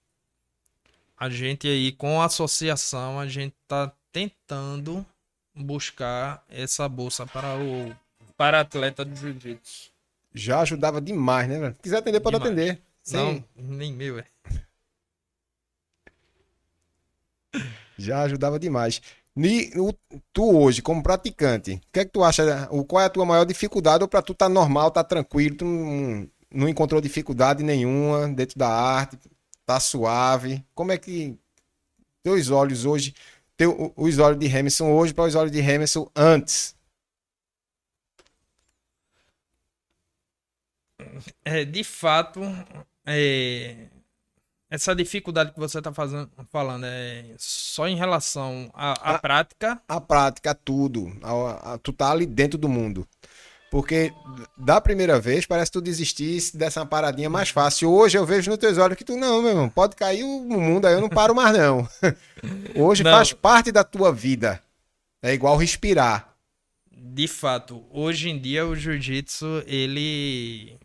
[1.16, 5.04] A gente aí com a associação, a gente tá tentando
[5.54, 7.94] buscar essa bolsa para o
[8.36, 9.90] para atleta de jiu-jitsu.
[10.34, 11.74] Já ajudava demais, né, velho?
[11.76, 12.52] Se quiser atender, pode Demais.
[12.52, 12.82] atender.
[13.02, 14.24] Sim, Não, nem meu, é.
[17.96, 19.00] já ajudava demais.
[19.76, 19.92] O-
[20.32, 22.68] tu hoje, como praticante, o que é que tu acha?
[22.88, 24.02] Qual é a tua maior dificuldade?
[24.04, 28.68] Ou pra tu tá normal, tá tranquilo, tu não, não encontrou dificuldade nenhuma dentro da
[28.68, 29.18] arte,
[29.66, 30.64] tá suave?
[30.74, 31.36] Como é que
[32.22, 33.14] teus olhos hoje,
[33.56, 36.74] teu, os olhos de Hamilton hoje para os olhos de Hamilton antes?
[41.44, 42.40] É, de fato,
[43.06, 43.88] é,
[44.70, 45.92] essa dificuldade que você está
[46.50, 49.80] falando é só em relação à, à prática.
[49.88, 51.16] a prática, tudo.
[51.22, 53.06] A- a- tu tá ali dentro do mundo.
[53.74, 54.14] Porque
[54.56, 57.90] da primeira vez parece que tu desistisse dessa paradinha mais fácil.
[57.90, 60.86] Hoje eu vejo nos teus olhos que tu, não, meu irmão, pode cair o mundo
[60.86, 61.88] aí, eu não paro mais não.
[62.76, 63.10] Hoje Não.
[63.10, 64.62] faz parte da tua vida.
[65.20, 66.36] É igual respirar.
[66.88, 70.78] De fato, hoje em dia o jiu-jitsu, ele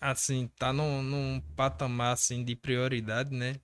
[0.00, 3.56] assim, tá num, num patamar assim de prioridade, né?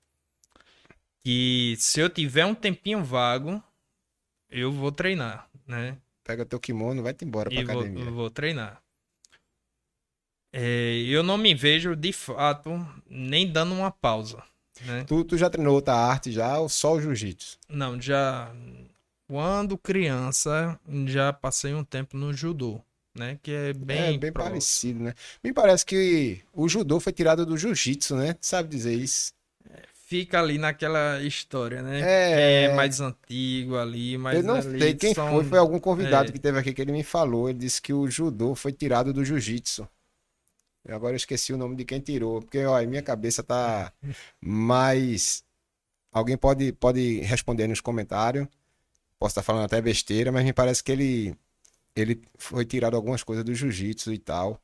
[1.21, 3.63] Que se eu tiver um tempinho vago,
[4.51, 5.97] eu vou treinar, né?
[6.29, 8.11] Pega teu kimono, vai-te embora pra E vou, academia.
[8.11, 8.83] vou treinar.
[10.53, 12.71] É, eu não me vejo de fato
[13.09, 14.43] nem dando uma pausa,
[14.85, 15.05] né?
[15.05, 17.57] Tu, tu já treinou outra arte já ou só o jiu-jitsu?
[17.67, 18.53] Não, já
[19.27, 22.79] quando criança já passei um tempo no judô,
[23.15, 23.39] né?
[23.43, 24.51] Que é bem, é bem próximo.
[24.51, 25.15] parecido, né?
[25.43, 28.35] Me parece que o judô foi tirado do jiu-jitsu, né?
[28.35, 29.33] Tu sabe dizer isso?
[30.09, 32.01] Fica ali naquela história, né?
[32.01, 32.63] É.
[32.63, 36.31] É mais antigo ali, mas eu não ali sei quem são- foi, foi algum convidado
[36.31, 36.33] é.
[36.33, 37.51] que teve aqui que ele me falou.
[37.51, 39.87] Ele disse que o judô foi tirado do jiu-jitsu.
[40.89, 43.93] E Agora eu esqueci o nome de quem tirou, porque ó, minha cabeça tá
[44.41, 45.45] mais.
[46.11, 48.49] Alguém pode, pode responder nos comentários.
[49.19, 51.37] Posso estar falando até besteira, mas me parece que ele,
[51.95, 54.59] ele foi tirado algumas coisas do jiu-jitsu e tal.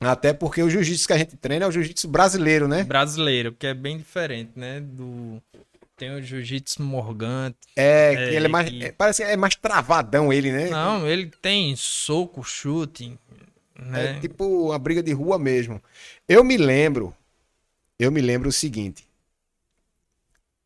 [0.00, 2.84] Até porque o jiu-jitsu que a gente treina é o jiu-jitsu brasileiro, né?
[2.84, 4.80] brasileiro, que é bem diferente, né?
[4.80, 5.42] Do
[5.96, 7.56] tem o jiu-jitsu morgante.
[7.74, 8.70] É, É, ele é mais.
[8.70, 10.70] que- é, parece que é mais travadão ele, né?
[10.70, 13.18] Não, ele tem soco, chute,
[13.76, 14.16] né?
[14.16, 15.82] É tipo uma briga de rua mesmo.
[16.28, 17.12] Eu me lembro,
[17.98, 19.04] eu me lembro o seguinte.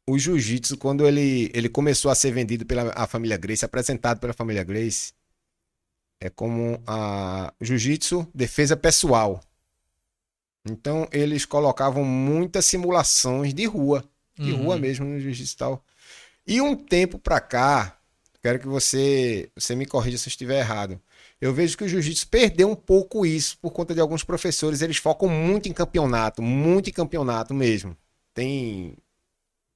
[0.07, 4.33] O jiu-jitsu, quando ele, ele começou a ser vendido pela a família Grace, apresentado pela
[4.35, 5.14] família Grace,
[6.24, 9.40] é como a jiu-jitsu defesa pessoal.
[10.64, 14.04] Então eles colocavam muitas simulações de rua,
[14.38, 14.58] de Uhum.
[14.58, 15.85] rua mesmo no jiu-jitsu e tal.
[16.46, 17.98] E um tempo pra cá,
[18.42, 21.00] quero que você, você me corrija se eu estiver errado.
[21.40, 24.82] Eu vejo que o jiu-jitsu perdeu um pouco isso por conta de alguns professores.
[24.82, 27.96] Eles focam muito em campeonato, muito em campeonato mesmo.
[28.35, 28.96] Tem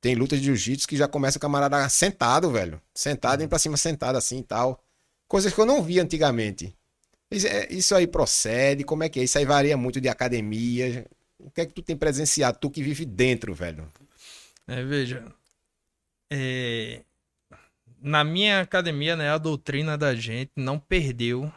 [0.01, 2.81] tem luta de jiu-jitsu que já começa o camarada sentado, velho.
[2.95, 4.85] Sentado, indo pra cima, sentado assim e tal.
[5.29, 6.75] Coisas que eu não via antigamente.
[7.31, 8.85] Isso, é- isso aí procede?
[8.85, 9.25] Como é que é?
[9.25, 11.07] Isso aí varia muito de academia.
[11.39, 12.59] O que é que tu tem presenciado?
[12.59, 13.91] Tu que vive dentro, velho.
[14.69, 15.33] É, veja,
[16.33, 17.03] é,
[18.01, 21.53] na minha academia, né, a doutrina da gente não perdeu,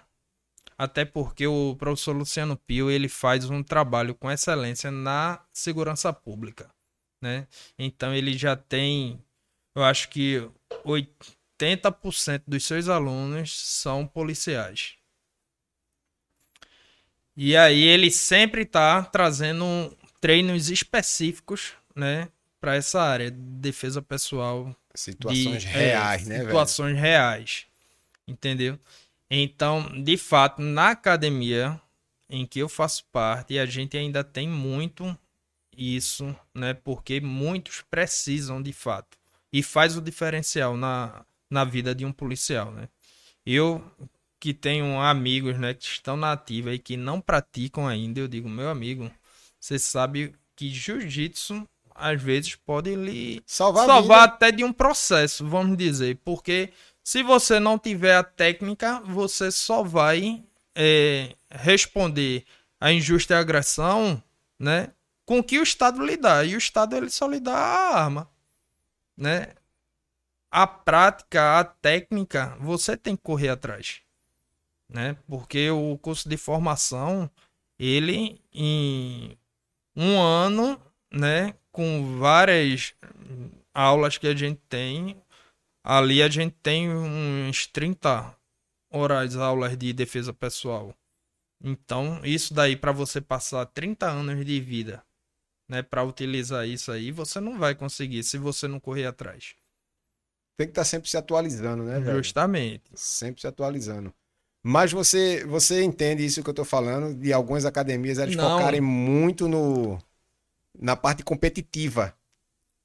[0.78, 6.70] até porque o professor Luciano Pio ele faz um trabalho com excelência na segurança pública,
[7.22, 7.48] né?
[7.78, 9.20] Então ele já tem,
[9.76, 10.48] eu acho que
[11.60, 14.94] 80% dos seus alunos são policiais.
[17.36, 22.28] E aí ele sempre está trazendo treinos específicos, né,
[22.60, 26.48] para essa área de defesa pessoal Situações de, é, reais, né, velho?
[26.48, 27.66] situações reais.
[28.28, 28.78] Entendeu?
[29.30, 31.80] Então, de fato, na academia
[32.30, 35.18] em que eu faço parte, a gente ainda tem muito
[35.76, 36.74] isso, né?
[36.74, 39.18] Porque muitos precisam de fato.
[39.52, 42.88] E faz o diferencial na, na vida de um policial, né?
[43.46, 43.84] Eu
[44.40, 48.48] que tenho amigos, né, que estão na ativa e que não praticam ainda, eu digo,
[48.48, 49.12] meu amigo,
[49.60, 55.78] você sabe que jiu-jitsu às vezes pode lhe Salvar, salvar até de um processo, vamos
[55.78, 56.72] dizer, porque
[57.04, 60.42] se você não tiver a técnica, você só vai
[60.74, 62.46] é, responder
[62.80, 64.24] a injusta agressão,
[64.58, 64.94] né,
[65.26, 68.30] com que o Estado lhe dá, e o Estado ele só lhe dá a arma,
[69.18, 69.54] né?
[70.52, 74.02] A prática, a técnica, você tem que correr atrás,
[74.90, 75.18] né?
[75.28, 77.30] Porque o curso de formação,
[77.78, 79.38] ele em
[79.96, 80.82] um ano,
[81.12, 82.94] né, com várias
[83.74, 85.22] aulas que a gente tem,
[85.84, 88.36] ali a gente tem uns 30
[88.92, 90.96] horas aulas de defesa pessoal.
[91.62, 95.04] Então, isso daí para você passar 30 anos de vida,
[95.68, 99.56] né, para utilizar isso aí, você não vai conseguir se você não correr atrás.
[100.60, 102.18] Tem que estar tá sempre se atualizando, né, velho?
[102.18, 102.84] Justamente.
[102.94, 104.14] Sempre se atualizando.
[104.62, 108.58] Mas você, você entende isso que eu tô falando, de algumas academias eles não.
[108.58, 109.98] focarem muito no,
[110.78, 112.14] na parte competitiva.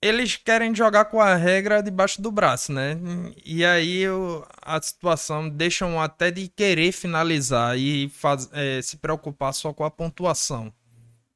[0.00, 2.96] Eles querem jogar com a regra debaixo do braço, né?
[3.44, 9.52] E aí eu, a situação deixam até de querer finalizar e faz, é, se preocupar
[9.52, 10.72] só com a pontuação.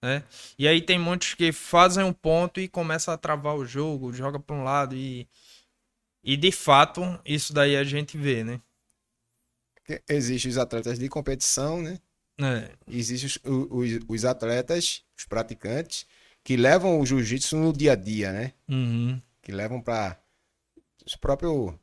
[0.01, 0.23] Né?
[0.57, 4.39] E aí tem muitos que fazem um ponto e começam a travar o jogo, joga
[4.39, 5.27] para um lado e
[6.23, 8.61] e de fato, isso daí a gente vê, né?
[10.09, 11.99] Existem os atletas de competição, né?
[12.41, 12.71] É.
[12.87, 13.39] Existem os,
[13.71, 16.07] os, os, atletas, os praticantes,
[16.45, 18.53] que levam o jiu-jitsu no dia a dia, né?
[18.69, 19.21] Uhum.
[19.43, 20.21] Que levam para
[21.05, 21.75] os próprios.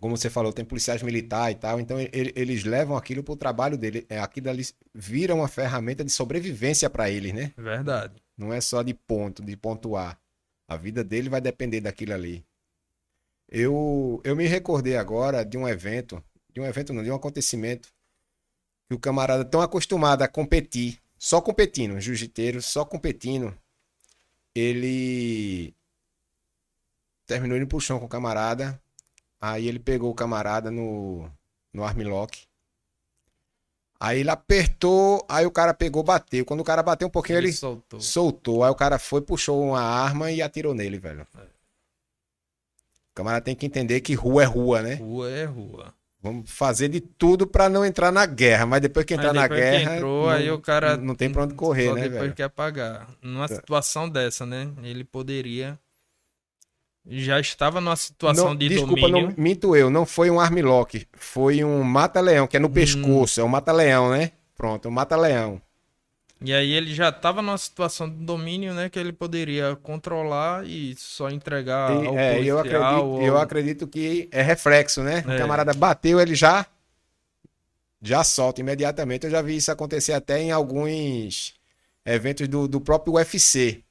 [0.00, 3.36] Como você falou, tem policiais militares e tal, então ele, eles levam aquilo para o
[3.36, 4.04] trabalho dele.
[4.08, 7.52] É, aquilo ali vira uma ferramenta de sobrevivência para eles, né?
[7.56, 8.20] Verdade.
[8.36, 10.18] Não é só de ponto, de pontuar.
[10.66, 12.44] A vida dele vai depender daquilo ali.
[13.54, 17.92] Eu, eu me recordei agora de um evento, de um evento não, de um acontecimento,
[18.88, 23.54] que o camarada tão acostumado a competir, só competindo, jiu-jiteiro, só competindo,
[24.54, 25.74] ele
[27.26, 28.80] terminou indo pro chão com o camarada,
[29.38, 31.30] aí ele pegou o camarada no,
[31.74, 32.46] no armlock,
[34.00, 36.44] Aí ele apertou, aí o cara pegou, bateu.
[36.44, 38.00] Quando o cara bateu um pouquinho, ele, ele soltou.
[38.00, 38.64] soltou.
[38.64, 41.24] Aí o cara foi, puxou uma arma e atirou nele, velho.
[41.38, 41.51] É.
[43.12, 44.94] O camarada tem que entender que rua é rua, né?
[44.94, 45.94] Rua é rua.
[46.22, 49.96] Vamos fazer de tudo para não entrar na guerra, mas depois que entrar na guerra.
[49.96, 50.96] entrou, não, aí o cara.
[50.96, 52.34] Não tem pra onde correr, só né, depois velho?
[52.34, 53.08] quer pagar.
[53.20, 53.56] Numa tá.
[53.56, 54.70] situação dessa, né?
[54.82, 55.78] Ele poderia.
[57.04, 59.28] Já estava numa situação não, de desculpa, domínio.
[59.28, 61.06] Não, minto eu, não foi um armlock.
[61.12, 62.72] Foi um mata-leão, que é no hum.
[62.72, 63.40] pescoço.
[63.40, 64.30] É um mata-leão, né?
[64.54, 65.60] Pronto, um mata-leão.
[66.44, 70.94] E aí ele já estava numa situação de domínio, né, que ele poderia controlar e
[70.96, 73.22] só entregar e, ao é, eu acredito, ou...
[73.22, 75.24] eu acredito que é reflexo, né?
[75.26, 75.34] É.
[75.34, 76.66] O camarada bateu, ele já
[78.02, 79.24] já solta imediatamente.
[79.24, 81.54] Eu já vi isso acontecer até em alguns
[82.04, 83.82] eventos do, do próprio UFC.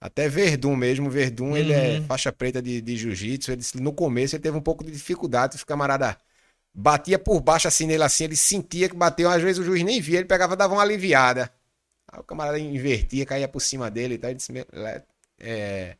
[0.00, 1.56] Até Verdun mesmo, Verdun, uhum.
[1.56, 2.06] ele é uhum.
[2.06, 3.52] faixa preta de, de jiu-jitsu.
[3.80, 6.16] No começo ele teve um pouco de dificuldade, o camarada
[6.76, 9.98] batia por baixo assim nele assim, ele sentia que bateu, às vezes o juiz nem
[9.98, 11.50] via, ele pegava dava uma aliviada.
[12.06, 14.52] Aí o camarada invertia, caía por cima dele e tal, ele disse,
[15.40, 15.96] é,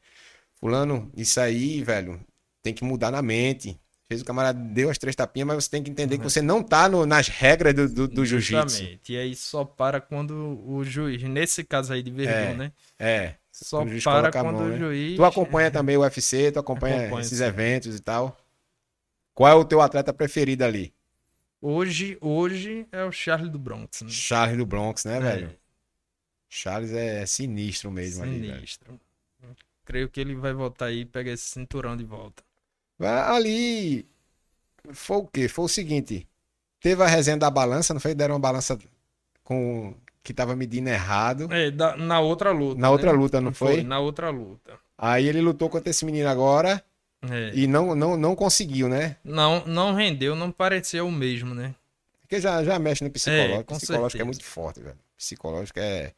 [0.60, 2.20] fulano, isso aí, velho,
[2.62, 3.80] tem que mudar na mente.
[4.08, 6.62] Fez o camarada, deu as três tapinhas, mas você tem que entender que você não
[6.62, 9.00] tá no, nas regras do, do, do jiu-jitsu.
[9.08, 12.72] E aí só para quando o juiz, nesse caso aí de Verdun, é, né?
[13.00, 13.34] É.
[13.50, 14.78] Só para quando mão, o né?
[14.78, 15.16] juiz...
[15.16, 17.44] Tu acompanha também o UFC, tu acompanha esses sim.
[17.44, 18.38] eventos e tal.
[19.36, 20.94] Qual é o teu atleta preferido ali?
[21.60, 24.00] Hoje, hoje é o Charles do Bronx.
[24.00, 24.08] Né?
[24.08, 25.20] Charles do Bronx, né, é.
[25.20, 25.50] velho?
[26.48, 28.50] Charles é sinistro mesmo sinistro.
[28.50, 28.56] ali.
[28.56, 29.00] Sinistro.
[29.84, 32.42] Creio que ele vai voltar aí e pegar esse cinturão de volta.
[32.98, 34.08] Ali.
[34.92, 35.48] Foi o quê?
[35.48, 36.26] Foi o seguinte.
[36.80, 38.14] Teve a resenha da balança, não foi?
[38.14, 38.78] Deram uma balança
[39.44, 39.94] com.
[40.22, 41.52] que tava medindo errado.
[41.52, 42.80] É, da, na outra luta.
[42.80, 42.92] Na né?
[42.92, 43.74] outra luta, não foi?
[43.74, 43.82] foi?
[43.82, 44.78] Na outra luta.
[44.96, 46.82] Aí ele lutou contra esse menino agora.
[47.22, 47.50] É.
[47.54, 49.16] E não, não, não conseguiu, né?
[49.24, 51.74] Não, não rendeu, não pareceu o mesmo, né?
[52.20, 53.74] Porque já, já mexe no psicológico.
[53.74, 54.98] É, psicológico é muito forte, velho.
[55.16, 56.12] Psicológico é,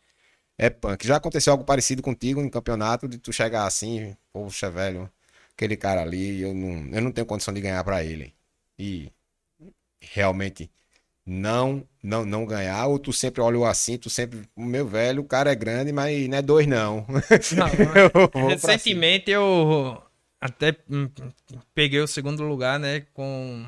[0.56, 1.06] é punk.
[1.06, 5.11] Já aconteceu algo parecido contigo em campeonato, de tu chegar assim, poxa, velho,
[5.54, 8.34] aquele cara ali, eu não, eu não tenho condição de ganhar para ele.
[8.78, 9.12] E
[10.00, 10.70] realmente
[11.26, 15.52] não, não, não ganhar, ou tu sempre olha assim, tu sempre, meu velho, o cara
[15.52, 17.06] é grande, mas não é dois não.
[18.33, 20.02] não recentemente eu
[20.40, 21.08] até hum,
[21.74, 23.66] peguei o segundo lugar, né, com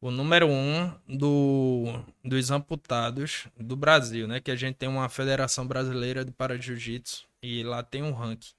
[0.00, 5.66] o número um do, dos amputados do Brasil, né, que a gente tem uma Federação
[5.66, 8.52] Brasileira de Para Jiu-Jitsu e lá tem um ranking.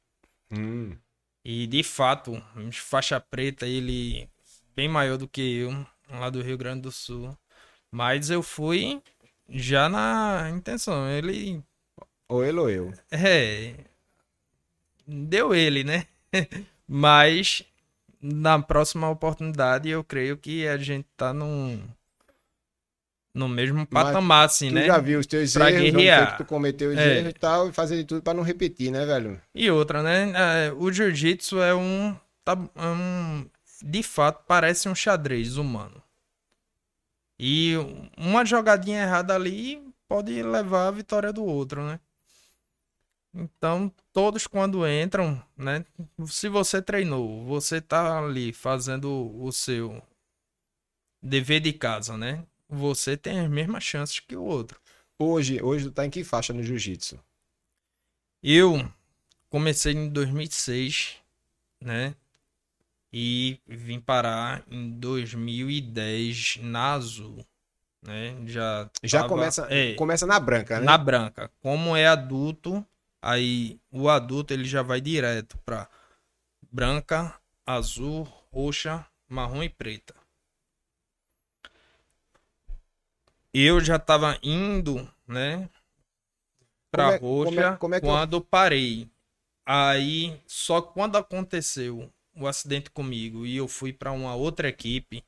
[0.52, 0.98] Hum.
[1.44, 2.42] E de fato,
[2.74, 4.30] faixa preta, ele
[4.76, 7.36] bem maior do que eu, lá do Rio Grande do Sul.
[7.92, 9.02] Mas eu fui
[9.48, 11.64] já na intenção, ele
[12.28, 12.94] ou ele ou eu.
[13.10, 13.74] É.
[15.08, 16.06] Deu ele, né?
[16.92, 17.62] Mas
[18.20, 21.80] na próxima oportunidade eu creio que a gente tá num
[23.32, 24.88] no mesmo patamar, Mas assim, tu né?
[24.88, 26.32] já viu os teus pra erros, guerrear.
[26.32, 27.20] que tu cometeu os é.
[27.20, 29.40] erros e tal, e fazer de tudo para não repetir, né, velho?
[29.54, 30.34] E outra, né?
[30.66, 33.46] É, o jiu-jitsu é um tá um,
[33.84, 36.02] de fato parece um xadrez humano.
[37.38, 37.76] E
[38.18, 42.00] uma jogadinha errada ali pode levar a vitória do outro, né?
[43.34, 45.86] Então, todos quando entram, né?
[46.28, 50.02] Se você treinou, você tá ali fazendo o seu
[51.22, 52.44] dever de casa, né?
[52.68, 54.80] Você tem as mesmas chances que o outro.
[55.18, 57.20] Hoje, hoje tu tá em que faixa no jiu-jitsu?
[58.42, 58.90] Eu
[59.50, 61.18] comecei em 2006,
[61.82, 62.16] né?
[63.12, 67.46] E vim parar em 2010 na Azul,
[68.04, 68.36] né?
[68.46, 70.86] Já Já tava- começa, é, começa na branca, né?
[70.86, 71.52] na branca.
[71.60, 72.86] Como é adulto,
[73.22, 75.90] aí o adulto ele já vai direto pra
[76.72, 80.16] branca, azul, roxa, marrom e preta.
[83.54, 85.70] Eu já tava indo, né,
[86.92, 89.10] pra Como é- como é- roxa como é eu- quando parei.
[89.66, 95.24] Aí, só quando aconteceu o acidente comigo e eu fui pra uma outra equipe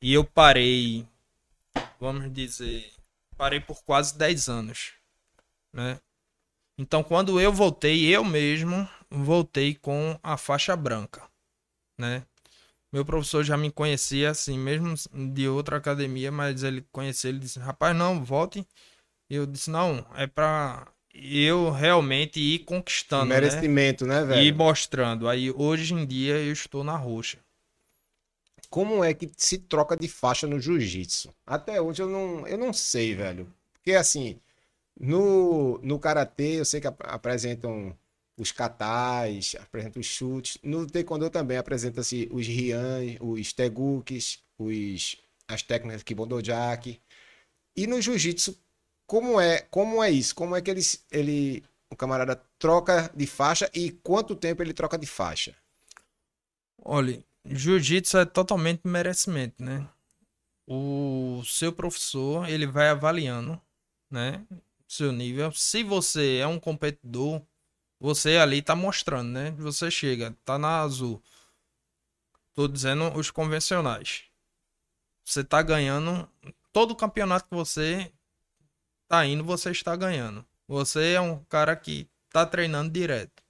[0.00, 1.06] e eu parei,
[2.00, 2.92] vamos dizer,
[3.36, 4.94] parei por quase 10 anos,
[5.72, 6.00] né?
[6.82, 11.22] Então, quando eu voltei, eu mesmo voltei com a faixa branca,
[12.00, 12.24] né?
[12.92, 14.94] Meu professor já me conhecia assim, mesmo
[15.32, 18.66] de outra academia, mas ele conhecia, ele disse: "Rapaz, não, volte".
[19.30, 23.40] E eu disse: "Não, é pra eu realmente ir conquistando, né?
[23.40, 24.56] Merecimento, né, E velho?
[24.56, 25.28] mostrando.
[25.28, 27.38] Aí hoje em dia eu estou na roxa.
[28.68, 31.32] Como é que se troca de faixa no jiu-jitsu?
[31.46, 33.52] Até hoje eu não, eu não sei, velho.
[33.74, 34.40] Porque assim,
[35.02, 37.96] no, no karatê eu sei que ap- apresentam
[38.38, 40.58] os katais, apresentam os chutes.
[40.62, 47.00] No taekwondo também apresenta-se os rian, os tegukis, os as técnicas kibondojaki.
[47.76, 48.56] E no jiu-jitsu,
[49.06, 50.34] como é, como é isso?
[50.34, 54.98] Como é que ele, ele o camarada troca de faixa e quanto tempo ele troca
[54.98, 55.56] de faixa?
[56.84, 59.88] Olha, jiu-jitsu é totalmente merecimento, né?
[60.66, 63.60] O seu professor, ele vai avaliando,
[64.10, 64.46] né?
[64.92, 65.50] Seu nível.
[65.52, 67.40] Se você é um competidor,
[67.98, 69.50] você ali tá mostrando, né?
[69.52, 71.22] Você chega, tá na azul.
[72.52, 74.24] Tô dizendo os convencionais.
[75.24, 76.28] Você tá ganhando
[76.74, 78.12] todo campeonato que você
[79.08, 80.44] tá indo, você está ganhando.
[80.68, 83.42] Você é um cara que tá treinando direto.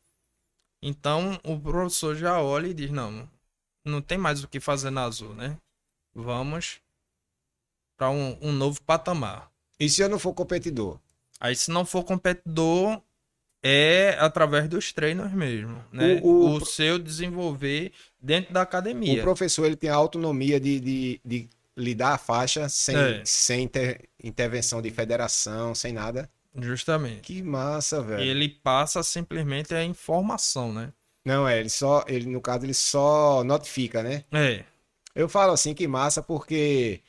[0.81, 3.29] Então o professor já olha e diz: não,
[3.85, 5.59] não tem mais o que fazer na azul, né?
[6.15, 6.81] Vamos
[7.97, 9.51] para um, um novo patamar.
[9.81, 11.01] E se eu não for competidor?
[11.43, 13.03] Aí, se não for competidor,
[13.65, 16.21] é através dos treinos mesmo, né?
[16.23, 19.23] O- O, o- seu desenvolver dentro da O academia.
[19.23, 23.23] professor ele tem a autonomia de, de, de lhe dar a faixa sem, É.
[23.25, 26.31] sem inter- intervenção de federação, sem nada.
[26.55, 27.21] Justamente.
[27.23, 28.23] Que massa, velho.
[28.23, 30.93] Ele passa simplesmente a informação, né?
[31.25, 34.25] Não, é, ele só, ele, no caso, ele só notifica, né?
[34.33, 34.65] É.
[35.15, 37.01] Eu falo assim, que massa, porque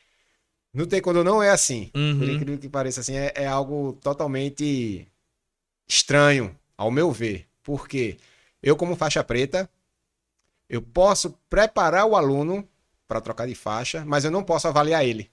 [0.73, 1.85] no taekwondo não é assim.
[1.87, 2.29] Por Uhum.
[2.29, 5.07] incrível que pareça, assim, é, é algo totalmente
[5.87, 7.47] estranho, ao meu ver.
[7.61, 8.17] Porque
[8.61, 9.69] eu, como faixa preta,
[10.67, 12.67] eu posso preparar o aluno
[13.07, 15.29] para trocar de faixa, mas eu não posso avaliar ele.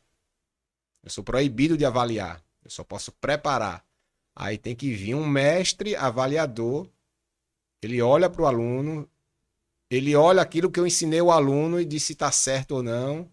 [1.02, 2.42] Eu sou proibido de avaliar.
[2.62, 3.84] Eu só posso preparar.
[4.36, 6.86] Aí tem que vir um mestre avaliador.
[7.82, 9.08] Ele olha para o aluno,
[9.90, 13.26] ele olha aquilo que eu ensinei o aluno e diz se está certo ou não.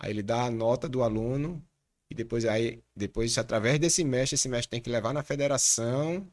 [0.00, 1.62] Aí ele dá a nota do aluno
[2.10, 6.26] e depois aí depois através desse mestre, esse mestre tem que levar na federação,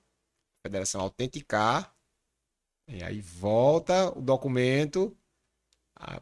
[0.63, 1.93] a federação autenticar.
[2.87, 5.15] E aí volta o documento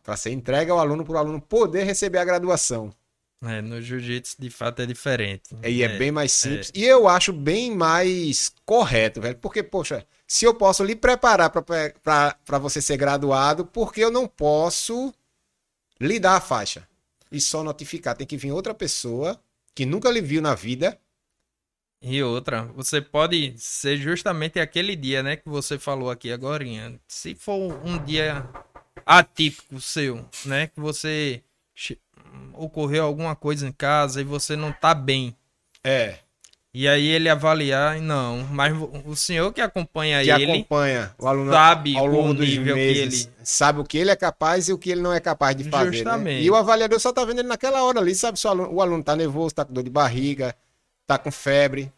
[0.02, 2.92] para ser entregue ao aluno para o aluno poder receber a graduação.
[3.44, 5.56] É, no jiu-jitsu, de fato, é diferente.
[5.64, 6.72] E é, bem mais simples.
[6.74, 9.38] E eu acho bem mais correto, velho.
[9.38, 14.28] Porque, poxa, se eu posso lhe preparar para você ser graduado, por que eu não
[14.28, 15.14] posso
[16.02, 16.88] lhe dar a faixa?
[17.36, 18.16] E só notificar.
[18.16, 19.38] Tem que vir outra pessoa
[19.76, 20.98] que nunca lhe viu na vida.
[22.02, 26.64] E outra, você pode ser justamente aquele dia, né, que você falou aqui agora.
[27.08, 28.48] Se for um dia
[29.06, 31.44] atípico seu, né, que você
[32.54, 35.36] ocorreu alguma coisa em casa e você não tá bem.
[35.84, 36.20] É.
[36.78, 38.74] E aí ele avaliar, não, mas
[39.06, 42.76] o senhor que acompanha Que ele acompanha o aluno sabe ao longo o dos nível
[42.76, 43.24] que meses.
[43.24, 45.64] ele Sabe o que ele é capaz e o que ele não é capaz de
[45.64, 45.86] fazer.
[45.92, 45.92] né?
[45.94, 46.44] Justamente.
[46.44, 48.82] E o avaliador só tá vendo ele naquela hora ali, sabe se o aluno, o
[48.82, 50.54] aluno tá nervoso, tá com dor de barriga,
[51.08, 51.90] tá com febre.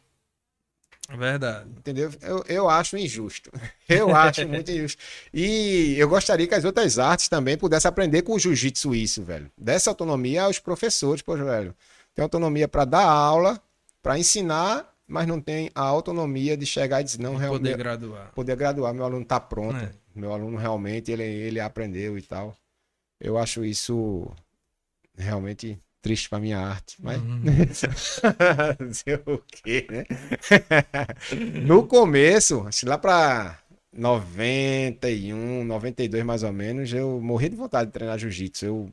[1.09, 1.69] Verdade.
[1.75, 2.11] Entendeu?
[2.21, 3.49] Eu, eu acho injusto.
[3.89, 5.01] Eu acho muito injusto.
[5.33, 9.49] E eu gostaria que as outras artes também pudessem aprender com o jiu-jitsu isso, velho.
[9.57, 11.73] Dessa autonomia aos professores, pô, velho.
[12.13, 13.59] Tem autonomia para dar aula,
[14.07, 18.31] para ensinar, mas não tem a autonomia de chegar e dizer, não, Poder realmente, graduar.
[18.33, 19.75] poder graduar, meu aluno tá pronto.
[19.75, 19.91] É.
[20.15, 22.55] Meu aluno realmente ele, ele aprendeu e tal.
[23.19, 24.25] Eu acho isso
[25.17, 27.41] realmente triste para minha arte, mas uhum.
[29.35, 30.05] o quê, né?
[31.67, 33.59] no começo, assim, lá para
[33.91, 38.65] 91, 92 mais ou menos, eu morri de vontade de treinar jiu-jitsu.
[38.65, 38.89] Eu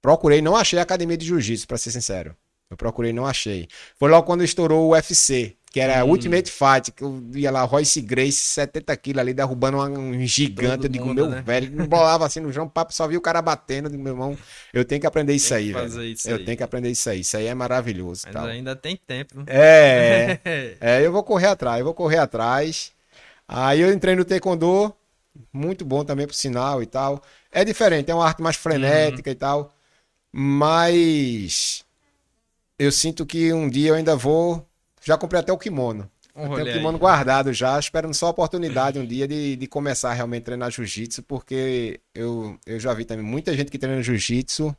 [0.00, 2.36] procurei, não achei academia de jiu-jitsu, para ser sincero.
[2.74, 3.68] Eu procurei, não achei.
[3.96, 6.08] Foi logo quando estourou o UFC, que era hum.
[6.08, 10.76] Ultimate Fight, que eu ia lá, Royce Grace, 70 quilos ali, derrubando um gigante.
[10.76, 11.42] Todo eu digo, mundo, meu né?
[11.42, 13.86] velho, me bolava assim no chão, papo, só vi o cara batendo.
[13.86, 14.36] Eu digo, meu irmão,
[14.72, 16.02] eu tenho que aprender isso aí, velho.
[16.02, 16.44] Isso eu aí.
[16.44, 17.20] tenho que aprender isso aí.
[17.20, 18.22] Isso aí é maravilhoso.
[18.24, 18.46] Mas tal.
[18.46, 19.44] ainda tem tempo.
[19.46, 20.40] É,
[20.80, 22.90] é, eu vou correr atrás, eu vou correr atrás.
[23.46, 24.92] Aí eu entrei no Taekwondo,
[25.52, 27.22] muito bom também pro sinal e tal.
[27.52, 29.32] É diferente, é uma arte mais frenética uhum.
[29.32, 29.74] e tal.
[30.32, 31.83] Mas
[32.78, 34.66] eu sinto que um dia eu ainda vou.
[35.02, 36.10] Já comprei até o kimono.
[36.34, 37.00] Um Tem o kimono aí.
[37.00, 41.22] guardado já, esperando só a oportunidade um dia de, de começar realmente a treinar jiu-jitsu,
[41.22, 44.74] porque eu, eu já vi também muita gente que treina jiu-jitsu,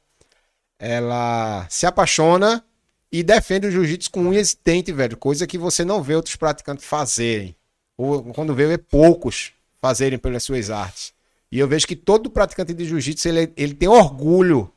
[0.78, 2.62] ela se apaixona
[3.10, 6.36] e defende o jiu-jitsu com unhas e dente, velho, coisa que você não vê outros
[6.36, 7.56] praticantes fazerem.
[7.98, 11.14] Ou quando vê, vê poucos fazerem pelas suas artes.
[11.50, 14.70] E eu vejo que todo praticante de jiu-jitsu, ele, ele tem orgulho,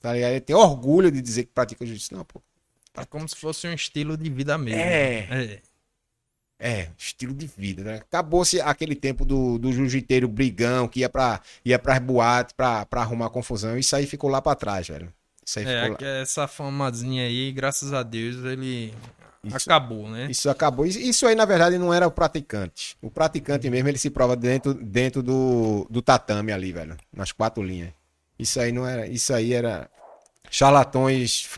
[0.00, 0.32] tá ligado?
[0.32, 2.16] Ele tem orgulho de dizer que pratica jiu-jitsu.
[2.16, 2.42] Não, pô,
[3.00, 4.80] é como se fosse um estilo de vida mesmo.
[4.80, 5.28] É.
[5.30, 5.60] É,
[6.60, 7.94] é estilo de vida, né?
[7.96, 13.02] Acabou-se aquele tempo do, do jiu-jiteiro brigão que ia pra, ia pras boates pra, pra
[13.02, 13.78] arrumar confusão.
[13.78, 15.12] Isso aí ficou lá pra trás, velho.
[15.46, 16.12] Isso aí é, ficou lá.
[16.20, 18.92] essa famazinha aí, graças a Deus, ele
[19.42, 20.26] isso, acabou, né?
[20.30, 20.84] Isso acabou.
[20.84, 22.96] Isso aí, na verdade, não era o praticante.
[23.00, 26.96] O praticante mesmo, ele se prova dentro, dentro do, do tatame ali, velho.
[27.12, 27.90] Nas quatro linhas.
[28.38, 29.06] Isso aí não era.
[29.06, 29.88] Isso aí era
[30.50, 31.48] charlatões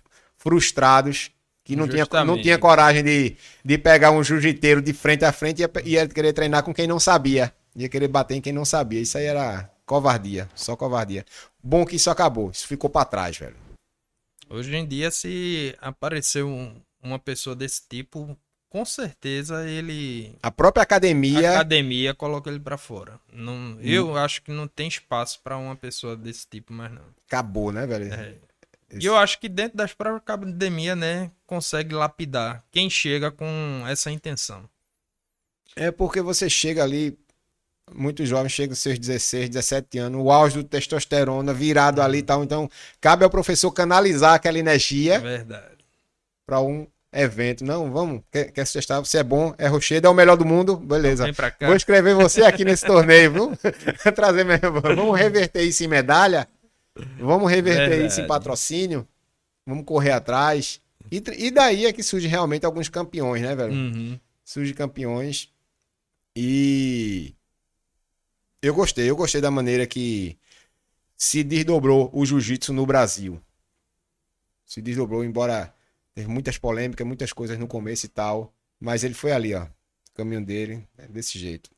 [0.40, 1.30] frustrados
[1.62, 5.60] que não tinha, não tinha coragem de, de pegar um jiu-jiteiro de frente a frente
[5.60, 7.52] e ia, ia querer treinar com quem não sabia.
[7.76, 9.00] Ia querer bater em quem não sabia.
[9.00, 11.24] Isso aí era covardia, só covardia.
[11.62, 13.56] Bom que isso acabou, isso ficou para trás, velho.
[14.48, 18.36] Hoje em dia, se aparecer um, uma pessoa desse tipo,
[18.68, 20.34] com certeza ele.
[20.42, 21.50] A própria academia.
[21.50, 23.20] A academia coloca ele para fora.
[23.32, 23.78] Não, hum.
[23.80, 27.02] Eu acho que não tem espaço para uma pessoa desse tipo mais não.
[27.28, 28.12] Acabou, né, velho?
[28.12, 28.34] É.
[28.98, 34.10] E eu acho que dentro das próprias academias, né, consegue lapidar quem chega com essa
[34.10, 34.68] intenção.
[35.76, 37.16] É porque você chega ali,
[37.92, 42.22] muitos jovens chegam aos seus 16, 17 anos, o auge do testosterona virado ali e
[42.22, 42.42] tal.
[42.42, 42.68] Então,
[43.00, 45.14] cabe ao professor canalizar aquela energia.
[45.14, 45.84] É verdade.
[46.44, 47.64] Para um evento.
[47.64, 48.98] Não, vamos, quer, quer se testar?
[49.00, 50.76] Você é bom, é rochedo, é o melhor do mundo?
[50.76, 51.26] Beleza.
[51.60, 53.52] Vou escrever você aqui nesse torneio, viu?
[54.14, 54.80] Trazer mesmo.
[54.80, 56.48] Vamos reverter isso em medalha?
[57.18, 58.06] Vamos reverter Verdade.
[58.06, 59.06] isso em patrocínio.
[59.66, 60.80] Vamos correr atrás.
[61.10, 63.72] E, e, daí é que surge realmente alguns campeões, né, velho?
[63.72, 64.20] Uhum.
[64.44, 65.52] Surge campeões.
[66.34, 67.34] E
[68.62, 70.38] eu gostei, eu gostei da maneira que
[71.16, 73.40] se desdobrou o jiu-jitsu no Brasil.
[74.64, 75.74] Se desdobrou, embora
[76.14, 78.54] teve muitas polêmicas, muitas coisas no começo e tal.
[78.78, 79.64] Mas ele foi ali, ó.
[79.64, 81.70] O caminho dele é desse jeito.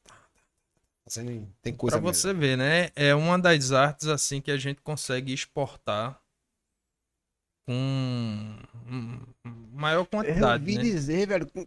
[1.05, 2.91] Fazendo, tem coisa Pra você ver, né?
[2.95, 6.21] É uma das artes assim que a gente consegue exportar
[7.67, 8.57] com
[9.73, 10.63] maior quantidade.
[10.63, 10.83] Eu vi né?
[10.83, 11.67] dizer, velho, tem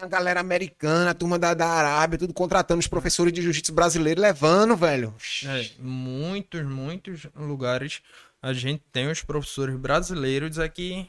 [0.00, 4.20] a galera americana, a turma da, da Arábia, tudo contratando os professores de jiu-jitsu brasileiro,
[4.20, 5.14] levando, velho.
[5.46, 8.02] É, muitos, muitos lugares
[8.40, 11.08] a gente tem os professores brasileiros aqui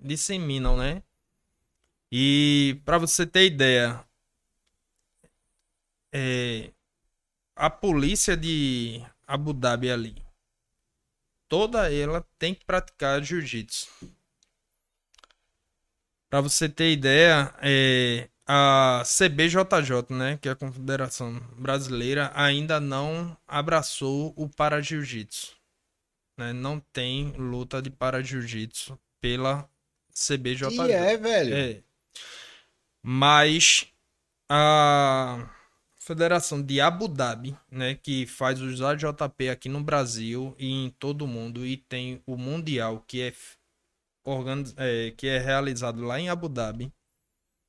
[0.00, 1.02] disseminam, né?
[2.10, 4.02] E para você ter ideia,
[6.14, 6.70] é,
[7.56, 10.14] a polícia de Abu Dhabi ali,
[11.48, 13.88] toda ela tem que praticar jiu-jitsu.
[16.30, 23.36] Para você ter ideia, é, a CBJJ, né, que é a Confederação Brasileira, ainda não
[23.46, 25.56] abraçou o para jiu-jitsu.
[26.36, 26.52] Né?
[26.52, 29.68] Não tem luta de para jiu-jitsu pela
[30.12, 30.88] CBJJ.
[30.88, 31.54] E é, velho.
[31.54, 31.82] É.
[33.02, 33.86] Mas
[34.48, 35.48] a
[36.04, 41.22] Federação de Abu Dhabi, né, que faz os AJP aqui no Brasil e em todo
[41.22, 43.32] o mundo, e tem o Mundial, que é.
[44.76, 46.92] É, que é realizado lá em Abu Dhabi.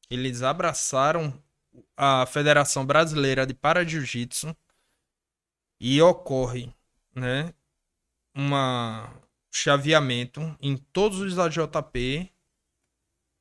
[0.09, 1.33] Eles abraçaram
[1.95, 4.55] a Federação Brasileira de Para Jiu-Jitsu
[5.79, 6.73] e ocorre
[7.13, 7.53] né,
[8.33, 9.13] uma
[9.49, 12.31] chaveamento em todos os AJP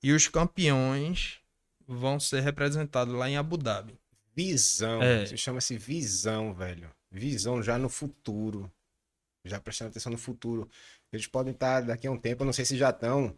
[0.03, 1.41] e os campeões
[1.87, 3.99] vão ser representados lá em Abu Dhabi.
[4.35, 5.03] Visão.
[5.03, 5.27] É.
[5.37, 6.91] chama-se visão, velho.
[7.11, 8.71] Visão já no futuro.
[9.45, 10.69] Já prestando atenção no futuro.
[11.13, 13.35] Eles podem estar daqui a um tempo, eu não sei se já estão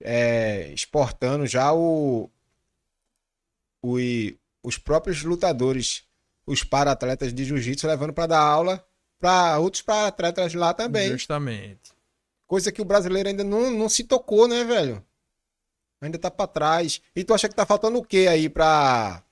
[0.00, 2.30] é, exportando já o,
[3.82, 3.96] o,
[4.62, 6.06] os próprios lutadores
[6.46, 8.84] os para-atletas de jiu-jitsu levando para dar aula
[9.18, 11.10] para outros para-atletas lá também.
[11.10, 11.92] Justamente.
[12.46, 15.04] Coisa que o brasileiro ainda não, não se tocou, né, velho?
[16.00, 17.02] Ainda tá para trás.
[17.14, 19.22] E tu acha que tá faltando o que aí pra.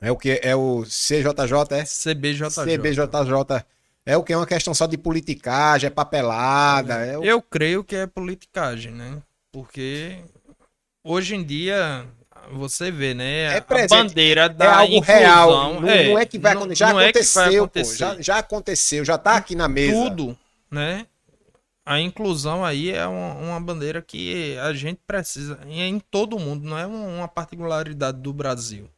[0.00, 0.40] É o que?
[0.42, 1.84] É o CJJ, é?
[1.84, 2.64] CBJJ.
[2.64, 3.64] CBJJ.
[4.06, 4.32] É o que?
[4.32, 6.94] É uma questão só de politicagem, é papelada.
[6.94, 7.24] É o...
[7.24, 9.22] Eu creio que é politicagem, né?
[9.50, 10.18] Porque
[11.02, 12.06] hoje em dia
[12.52, 13.56] você vê, né?
[13.56, 13.94] É presente.
[13.94, 15.80] a bandeira da é algo inclusão, real.
[15.80, 16.78] Não é, não é que vai acontecer.
[16.78, 17.56] Já é aconteceu, pô.
[17.56, 17.96] acontecer.
[17.96, 19.92] Já, já aconteceu, já tá aqui na mesa.
[19.92, 20.38] tudo,
[20.70, 21.06] né?
[21.86, 26.66] A inclusão aí é uma, uma bandeira que a gente precisa é em todo mundo,
[26.66, 28.88] não é uma particularidade do Brasil.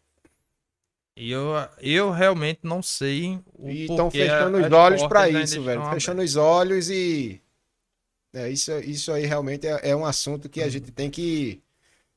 [1.16, 5.90] E eu, eu realmente não sei o E estão fechando os olhos ainda isso, velho.
[5.90, 7.40] Fechando os olhos e.
[8.34, 11.62] É, isso, isso aí realmente é, é um assunto que a gente tem que,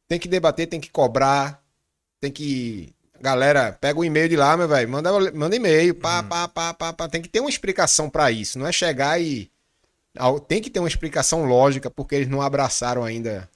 [0.06, 1.64] tem que debater, tem que cobrar,
[2.20, 2.94] tem que.
[3.22, 4.90] Galera, pega o e-mail de lá, meu velho.
[4.90, 5.96] Manda, manda e-mail.
[5.96, 7.08] Pá, pá, pá, pá, pá.
[7.08, 8.60] Tem que ter uma explicação pra isso.
[8.60, 9.50] Não é chegar e.
[10.50, 13.50] Tem que ter uma explicação lógica, porque eles não abraçaram ainda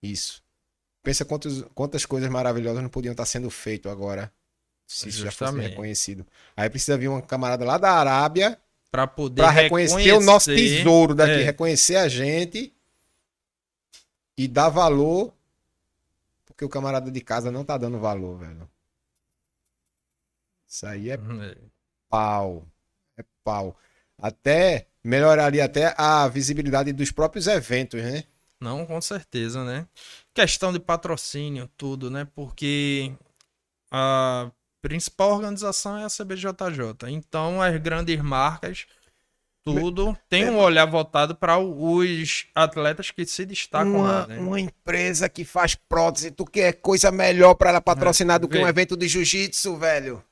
[0.00, 0.40] isso.
[1.02, 4.32] Pensa quantos, quantas coisas maravilhosas não podiam estar sendo feitas agora.
[4.86, 6.26] Se isso já fosse reconhecido.
[6.56, 8.58] Aí precisa vir uma camarada lá da Arábia
[8.90, 11.42] Pra poder para reconhecer, o nosso reconhecer- tesouro daqui, é.
[11.42, 12.72] reconhecer a gente
[14.36, 15.32] e dar valor,
[16.44, 18.68] porque o camarada de casa não tá dando valor, velho.
[20.68, 21.56] Isso aí é É.
[22.08, 22.66] pau.
[23.16, 23.76] É pau.
[24.18, 28.24] Até melhoraria até a visibilidade dos próprios eventos, né?
[28.60, 29.86] Não, com certeza, né?
[30.32, 32.26] Questão de patrocínio, tudo, né?
[32.34, 33.12] Porque
[33.90, 34.50] a
[34.84, 37.08] principal organização é a CBJJ.
[37.08, 38.84] Então, as grandes marcas,
[39.64, 44.38] tudo, tem um olhar voltado para os atletas que se destacam uma, lá, né?
[44.38, 48.68] uma empresa que faz prótese, tu quer coisa melhor para ela patrocinar do que um
[48.68, 50.22] evento de jiu-jitsu, velho?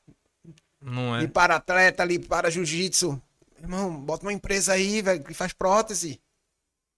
[0.79, 1.23] Não é?
[1.23, 3.19] E para atleta ali, para jiu-jitsu.
[3.59, 6.21] Irmão, bota uma empresa aí, velho, que faz prótese.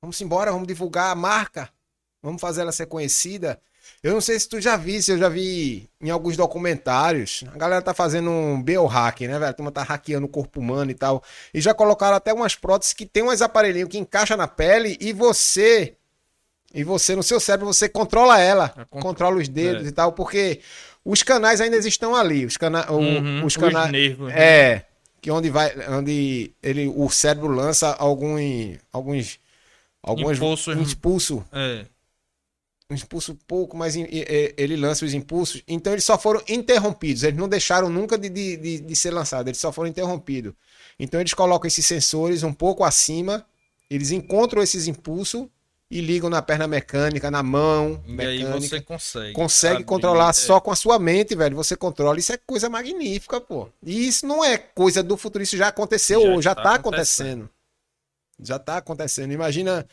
[0.02, 1.70] Vamos embora, vamos divulgar a marca.
[2.20, 3.60] Vamos fazer ela ser conhecida.
[4.02, 7.42] Eu não sei se tu já visse, eu já vi em alguns documentários.
[7.54, 9.50] A galera tá fazendo um biohack, né, velho?
[9.50, 11.22] A turma tá hackeando o corpo humano e tal.
[11.52, 15.12] E já colocaram até umas próteses que tem uns aparelhinhos que encaixa na pele e
[15.12, 15.94] você.
[16.74, 18.66] E você, no seu cérebro, você controla ela.
[18.76, 19.88] É, contro- controla os dedos é.
[19.88, 20.60] e tal, porque
[21.04, 22.44] os canais ainda estão ali.
[22.44, 23.92] Os, cana Uhum, os canais.
[23.92, 24.28] nervos.
[24.32, 24.34] né?
[24.42, 24.86] É,
[25.22, 28.36] que onde vai, onde ele, o cérebro lança algum,
[28.92, 29.38] alguns,
[30.02, 30.76] alguns Impulsos.
[30.92, 31.86] impulso, É.
[32.94, 35.62] um impulso pouco, mas em- e- e- ele lança os impulsos.
[35.66, 37.22] Então eles só foram interrompidos.
[37.22, 39.46] Eles não deixaram nunca de, de, de, ser lançados.
[39.48, 40.52] Eles só foram interrompidos.
[40.98, 43.44] Então eles colocam esses sensores um pouco acima.
[43.90, 45.46] Eles encontram esses impulsos
[45.90, 48.60] e ligam na perna mecânica, na mão E aí mecânica.
[48.68, 49.32] você consegue.
[49.34, 50.32] Consegue abrir, controlar é.
[50.32, 51.54] só com a sua mente, velho.
[51.56, 52.18] Você controla.
[52.18, 53.68] Isso é coisa magnífica, pô.
[53.82, 55.44] E isso não é coisa do futuro.
[55.44, 56.42] Isso já aconteceu Já hoje.
[56.42, 57.28] Já tá tá acontecendo.
[57.44, 57.50] acontecendo.
[58.40, 59.32] Já tá acontecendo.
[59.32, 59.86] Imagina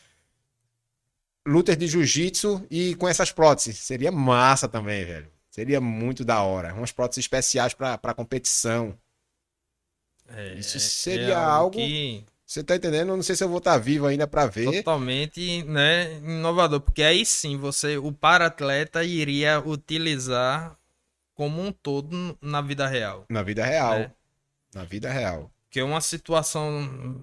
[1.47, 3.79] lutas de jiu-jitsu e com essas próteses.
[3.79, 5.31] Seria massa também, velho.
[5.49, 6.73] Seria muito da hora.
[6.73, 8.97] Umas próteses especiais pra competição.
[10.29, 13.09] É, Isso é seria algo que Você tá entendendo?
[13.09, 14.71] Eu não sei se eu vou estar vivo ainda pra ver.
[14.71, 20.77] totalmente né, inovador, porque aí sim você, o para-atleta iria utilizar
[21.33, 23.25] como um todo na vida real.
[23.29, 23.93] Na vida real.
[23.95, 24.11] É.
[24.73, 25.51] Na vida real.
[25.65, 27.21] Porque uma situação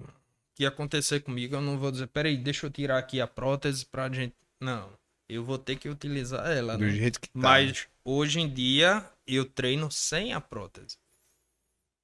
[0.59, 4.11] que acontecer comigo, eu não vou dizer, peraí, deixa eu tirar aqui a prótese pra
[4.11, 4.35] gente.
[4.59, 4.91] Não,
[5.29, 6.91] eu vou ter que utilizar ela, Do né?
[6.91, 7.39] jeito que tá.
[7.39, 10.97] Mas hoje em dia eu treino sem a prótese.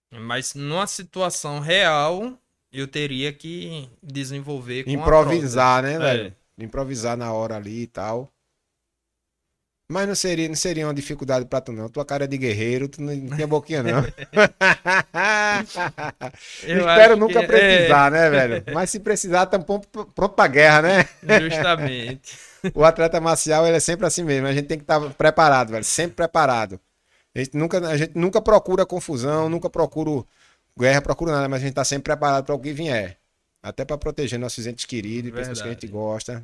[0.10, 2.40] Mas numa situação real,
[2.72, 6.18] eu teria que desenvolver Improvisar, né, prótese.
[6.24, 6.36] velho?
[6.58, 8.32] Improvisar na hora ali e tal.
[9.88, 11.88] Mas não seria, não seria uma dificuldade pra tu, não.
[11.88, 14.04] Tua cara é de guerreiro, tu não tinha boquinha, não.
[16.64, 18.64] Eu Espero nunca que- precisar, né, velho?
[18.74, 21.10] Mas se precisar, tamo pronto pronto pra guerra, né?
[21.28, 22.38] é, justamente.
[22.74, 24.48] O atleta marcial, ele é sempre assim mesmo.
[24.48, 25.84] A gente tem que estar preparado, velho.
[25.84, 26.80] Sempre preparado.
[27.36, 30.24] A gente nunca, a gente nunca procura confusão, nunca procura
[30.76, 33.18] guerra, procura nada, mas a gente tá sempre preparado para o que vier.
[33.62, 36.44] Até para proteger nossos entes queridos, pessoas que a gente gosta.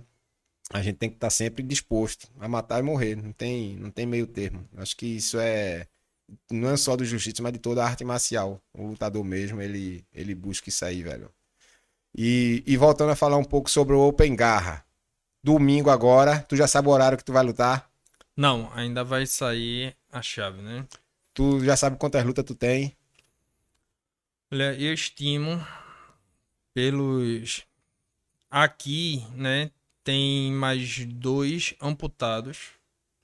[0.74, 3.16] A gente tem que estar sempre disposto a matar e morrer.
[3.16, 4.68] Não tem, não tem meio termo.
[4.78, 5.88] Acho que isso é
[6.50, 8.62] não é só do jiu-jitsu, mas de toda a arte marcial.
[8.74, 11.30] O lutador mesmo, ele, ele busca isso aí, velho.
[12.16, 14.86] E, e voltando a falar um pouco sobre o Open Garra.
[15.44, 17.90] Domingo agora, tu já sabe o horário que tu vai lutar?
[18.36, 20.86] Não, ainda vai sair a chave, né?
[21.34, 22.96] Tu já sabe quantas lutas tu tem?
[24.52, 25.66] Olha, eu estimo
[26.74, 27.66] pelos.
[28.50, 29.72] Aqui, né?
[30.04, 32.72] Tem mais dois amputados,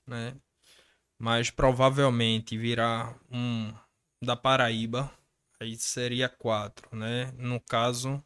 [0.06, 0.34] né?
[1.18, 3.72] Mas provavelmente virá um
[4.22, 5.10] da Paraíba,
[5.60, 7.32] aí seria quatro, né?
[7.36, 8.22] No caso,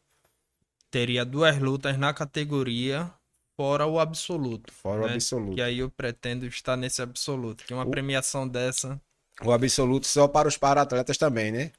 [0.91, 3.11] teria duas lutas na categoria,
[3.57, 4.73] fora o absoluto.
[4.73, 5.15] Fora o né?
[5.15, 5.55] absoluto.
[5.55, 7.65] Que aí eu pretendo estar nesse absoluto.
[7.65, 9.01] Que uma O- premiação dessa
[9.43, 11.73] O absoluto só para os para-atletas também, né?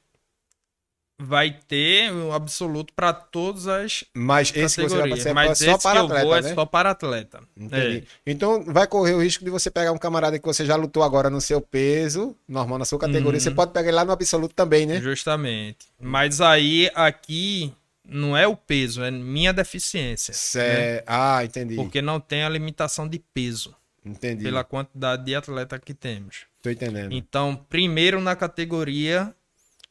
[1.18, 5.32] Vai ter o absoluto para todas as Mas esse que você vai categorias.
[5.34, 6.54] Mas é esse só para eu vou atleta, é né?
[6.54, 7.40] só para atleta.
[7.56, 7.98] Entendi.
[7.98, 8.30] É.
[8.30, 11.30] Então vai correr o risco de você pegar um camarada que você já lutou agora
[11.30, 13.38] no seu peso, normal na sua categoria.
[13.38, 13.40] Uhum.
[13.44, 15.00] Você pode pegar ele lá no absoluto também, né?
[15.00, 15.86] Justamente.
[16.00, 17.72] Mas aí, aqui,
[18.04, 20.34] não é o peso, é minha deficiência.
[20.34, 21.76] Cé- Ah, entendi.
[21.76, 24.42] Porque não tem a limitação de peso, Entendi.
[24.42, 26.40] pela quantidade de atleta que temos.
[26.60, 27.12] Tô entendendo.
[27.12, 29.34] Então, primeiro na categoria,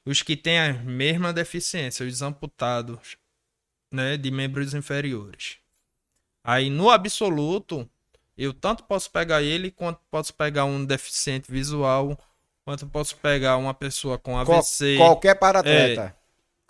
[0.05, 3.17] os que têm a mesma deficiência, os amputados,
[3.91, 5.57] né, de membros inferiores.
[6.43, 7.89] Aí, no absoluto,
[8.37, 12.17] eu tanto posso pegar ele, quanto posso pegar um deficiente visual,
[12.65, 14.97] quanto posso pegar uma pessoa com Qual- AVC.
[14.97, 16.01] Qualquer para-atleta.
[16.17, 16.23] É.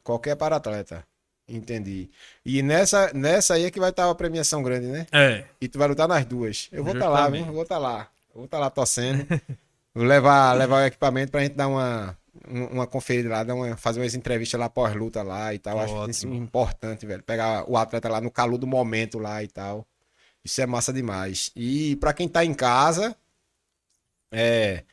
[0.03, 1.03] Qualquer para-atleta.
[1.47, 2.09] Entendi.
[2.45, 5.07] E nessa, nessa aí é que vai estar a premiação grande, né?
[5.11, 6.69] É, E tu vai lutar nas duas.
[6.71, 7.45] Eu vou estar lá, viu?
[7.45, 8.09] Eu vou estar lá.
[8.29, 9.25] Eu vou estar lá torcendo.
[9.93, 12.15] vou levar, levar o equipamento pra gente dar uma, um-
[12.47, 15.79] uma conferida lá, dar uma, fazer umas entrevistas lá pós-luta lá e tal.
[15.79, 16.11] Acho Ótimo.
[16.11, 17.23] isso importante, velho.
[17.23, 19.87] Pegar o atleta lá no calor do momento lá e tal.
[20.43, 21.51] Isso é massa demais.
[21.55, 23.15] E pra quem tá em casa,
[24.31, 24.83] é.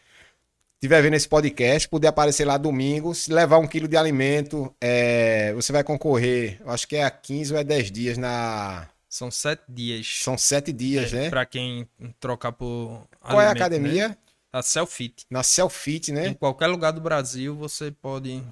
[0.81, 5.53] Tiver vendo esse podcast, puder aparecer lá domingo, se levar um quilo de alimento, é,
[5.53, 8.89] você vai concorrer, acho que é a 15 ou é 10 dias na.
[9.07, 10.21] são sete dias.
[10.23, 11.29] São sete dias, né?
[11.29, 11.87] Para quem
[12.19, 13.07] trocar por.
[13.21, 14.09] Qual é a alimento, academia?
[14.09, 14.17] Né?
[14.53, 15.27] A Selfit.
[15.31, 16.35] Na Selfit, Em né?
[16.35, 18.43] qualquer lugar do Brasil você pode.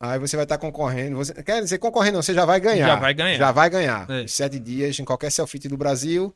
[0.00, 1.16] Aí você vai estar concorrendo.
[1.16, 2.86] Você, quer dizer, concorrendo, você já vai ganhar.
[2.86, 3.38] Já vai ganhar.
[3.38, 4.10] Já vai ganhar.
[4.10, 4.26] É.
[4.26, 6.34] Sete dias em qualquer Selfit do Brasil.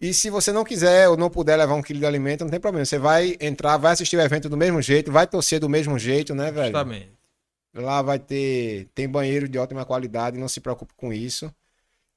[0.00, 2.60] E se você não quiser ou não puder levar um quilo de alimento, não tem
[2.60, 2.84] problema.
[2.84, 6.34] Você vai entrar, vai assistir o evento do mesmo jeito, vai torcer do mesmo jeito,
[6.34, 6.66] né, velho?
[6.66, 7.12] Justamente.
[7.74, 11.52] Lá vai ter tem banheiro de ótima qualidade, não se preocupe com isso.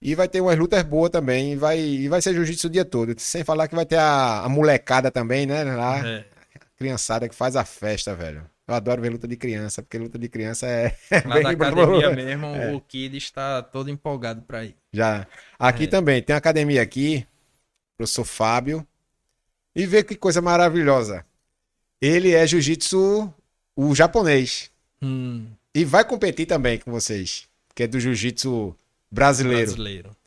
[0.02, 2.86] E vai ter umas lutas boas também, e vai, e vai ser jiu-jitsu o dia
[2.86, 3.20] todo.
[3.20, 5.64] Sem falar que vai ter a, a molecada também, né?
[5.64, 6.26] Lá, É.
[6.78, 8.48] criançada que faz a festa, velho.
[8.68, 10.96] Eu adoro ver luta de criança, porque luta de criança é.
[11.26, 11.82] Lá bem da bom.
[11.82, 12.74] academia mesmo, É.
[12.76, 14.76] o Kid está todo empolgado para ir.
[14.94, 15.26] Já.
[15.58, 15.88] Aqui É.
[15.88, 17.26] também, tem uma academia aqui,
[17.98, 18.86] professor Fábio.
[19.76, 21.26] E vê que coisa maravilhosa.
[22.02, 23.34] Ele é jiu-jitsu,
[23.76, 24.70] o japonês.
[25.02, 28.76] Hum, E vai competir também com vocês, que é do jiu-jitsu
[29.12, 29.66] brasileiro.
[29.68, 30.18] brasileiro.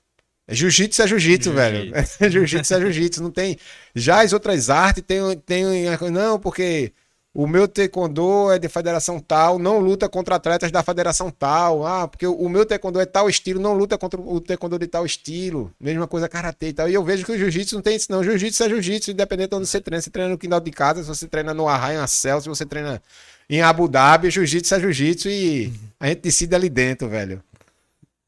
[0.47, 1.93] É Jiu-jitsu é jiu-jitsu, velho.
[2.29, 3.57] jiu-jitsu é jiu-jitsu, não tem.
[3.95, 5.65] Já as outras artes tem, tem.
[6.11, 6.93] Não, porque
[7.33, 11.87] o meu taekwondo é de federação tal, não luta contra atletas da federação tal.
[11.87, 15.07] Ah, porque o meu taekwondo é tal estilo, não luta contra o taekwondo de tal
[15.07, 15.73] estilo.
[15.79, 16.89] Mesma coisa karatê e tal.
[16.89, 18.25] E eu vejo que o jiu-jitsu não tem isso, não.
[18.25, 20.03] Jiu-jitsu é jiu-jitsu, independente de onde você treina.
[20.03, 22.67] Você treina no quintal de casa, se você treina no Arraia, na Cel, se você
[22.67, 23.01] treina
[23.49, 27.41] em Abu Dhabi, jiu-jitsu é jiu-jitsu e a gente decide ali dentro, velho.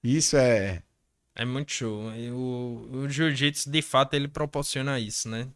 [0.02, 0.82] Isso é.
[1.34, 2.12] É muito show.
[2.14, 5.48] E o, o jiu-jitsu, de fato, ele proporciona isso, né?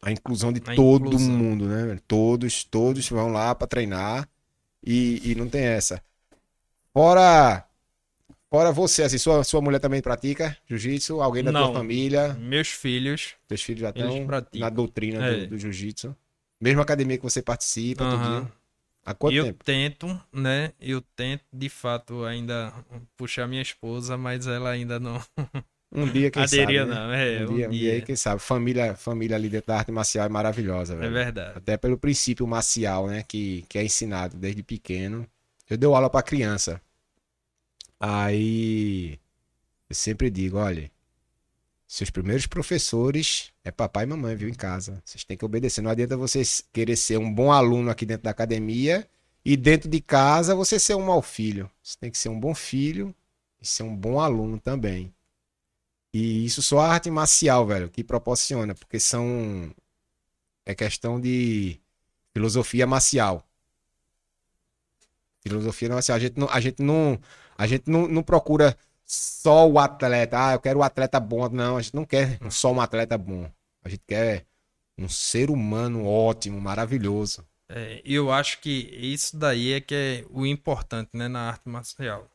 [0.00, 1.30] A inclusão de A todo inclusão.
[1.30, 1.98] mundo, né?
[2.06, 4.28] Todos, todos vão lá pra treinar
[4.84, 6.00] e, e não tem essa.
[6.92, 7.64] Fora,
[8.50, 11.20] fora você, assim, sua, sua mulher também pratica jiu-jitsu?
[11.20, 11.66] Alguém da Não.
[11.72, 12.34] tua família?
[12.34, 14.60] Meus filhos, Teus filhos já estão praticam.
[14.60, 15.40] na doutrina É.
[15.42, 16.14] do, do jiu-jitsu?
[16.60, 18.52] Mesma academia que você participa, dia?
[19.08, 19.64] Há quanto eu tempo?
[19.64, 20.72] tento, né?
[20.80, 22.72] Eu tento, de fato, ainda
[23.16, 25.18] puxar minha esposa, mas ela ainda não
[25.92, 27.00] Um dia, quem aderia, sabe, né?
[27.00, 27.12] não.
[27.12, 28.40] É, Um dia, um dia quem sabe.
[28.40, 31.18] Família, família ali dentro da arte marcial é maravilhosa, É velho.
[31.18, 31.62] verdade.
[31.62, 33.22] Até pelo princípio marcial, né?
[33.26, 35.26] Que, que é ensinado desde pequeno.
[35.68, 36.80] Eu dou aula pra criança.
[38.00, 39.18] Aí
[39.90, 40.90] eu sempre digo, olha,
[41.88, 45.02] seus primeiros professores é papai e mamãe, viu, em casa.
[45.06, 45.80] Vocês têm que obedecer.
[45.80, 49.08] Não adianta você querer ser um bom aluno aqui dentro da academia
[49.42, 51.70] e dentro de casa você ser um mau filho.
[51.82, 53.14] Você tem que ser um bom filho
[53.58, 55.14] e ser um bom aluno também.
[56.12, 59.74] E isso só a arte marcial, velho, que proporciona, porque são
[60.66, 61.80] é questão de
[62.34, 63.42] filosofia marcial.
[65.40, 66.16] Filosofia marcial.
[66.16, 67.18] A gente não, a gente não,
[67.56, 68.76] a gente não, não procura
[69.08, 70.48] só o atleta.
[70.48, 71.48] Ah, eu quero o atleta bom.
[71.48, 73.50] Não, a gente não quer só um atleta bom.
[73.84, 74.46] A gente quer
[74.98, 77.46] um ser humano ótimo, maravilhoso.
[77.70, 82.28] É, eu acho que isso daí é que é o importante, né, na arte marcial.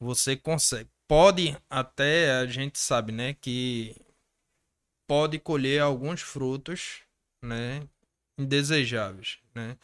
[0.00, 3.96] Você consegue, pode até a gente sabe, né, que
[5.08, 7.00] pode colher alguns frutos,
[7.42, 7.82] né,
[8.38, 9.76] indesejáveis, né,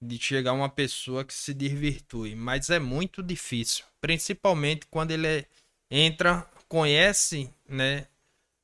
[0.00, 5.46] de chegar uma pessoa que se desvirtue, mas é muito difícil, principalmente quando ele é-
[5.90, 8.06] entra, conhece, né,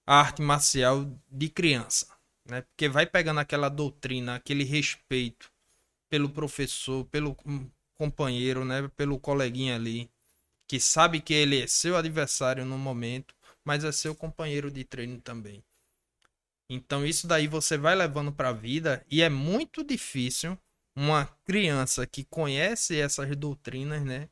[0.06, 2.06] a arte marcial de criança,
[2.44, 5.50] né, porque vai pegando aquela doutrina, aquele respeito
[6.12, 7.34] pelo professor, pelo
[7.94, 8.90] companheiro, né?
[8.96, 10.10] Pelo coleguinha ali,
[10.66, 15.20] que sabe que ele é seu adversário no momento, mas é seu companheiro de treino
[15.20, 15.64] também.
[16.68, 20.58] Então isso daí você vai levando para a vida e é muito difícil
[20.94, 24.28] uma criança que conhece essas doutrinas, né,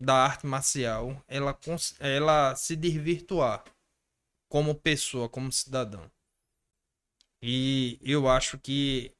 [0.00, 1.58] da arte marcial, ela
[2.00, 3.64] ela se desvirtuar
[4.48, 6.10] como pessoa, como cidadão.
[7.42, 9.12] E eu acho que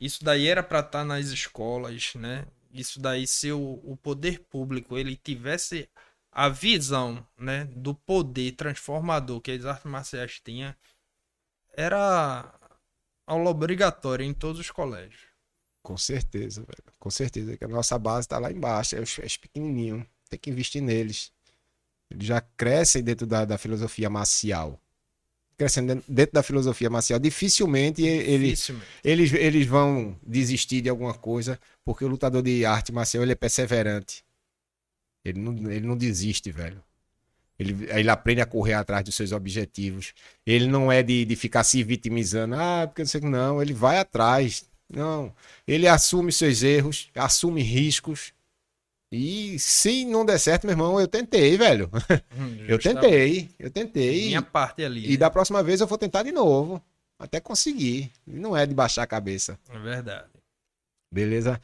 [0.00, 2.46] isso daí era para estar tá nas escolas, né?
[2.72, 5.88] Isso daí se o, o poder público ele tivesse
[6.32, 10.74] a visão, né, do poder transformador que as artes marciais tinham,
[11.76, 12.52] era
[13.26, 15.33] aula obrigatória em todos os colégios.
[15.84, 16.82] Com certeza, velho.
[16.98, 17.58] Com certeza.
[17.58, 18.96] Que a nossa base tá lá embaixo.
[18.96, 20.02] É os, é pequenininhos.
[20.30, 21.30] Tem que investir neles.
[22.10, 24.80] Eles já crescem dentro da, da filosofia marcial.
[25.58, 27.18] Crescendo dentro da filosofia marcial.
[27.18, 28.86] Dificilmente, Dificilmente.
[29.04, 33.32] Eles, eles, eles vão desistir de alguma coisa, porque o lutador de arte marcial ele
[33.32, 34.24] é perseverante.
[35.22, 36.82] Ele não, ele não desiste, velho.
[37.58, 40.14] Ele, ele aprende a correr atrás dos seus objetivos.
[40.46, 42.54] Ele não é de, de ficar se vitimizando.
[42.54, 43.60] Ah, porque não sei que não.
[43.60, 44.64] Ele vai atrás.
[44.88, 45.34] Não.
[45.66, 48.32] Ele assume seus erros, assume riscos.
[49.10, 51.90] E se não der certo, meu irmão, eu tentei, velho.
[52.36, 54.26] Hum, eu tentei, eu tentei.
[54.26, 55.06] Minha parte ali.
[55.06, 55.16] E né?
[55.16, 56.82] da próxima vez eu vou tentar de novo.
[57.18, 58.10] Até conseguir.
[58.26, 59.58] Não é de baixar a cabeça.
[59.70, 60.28] É verdade.
[61.12, 61.60] Beleza?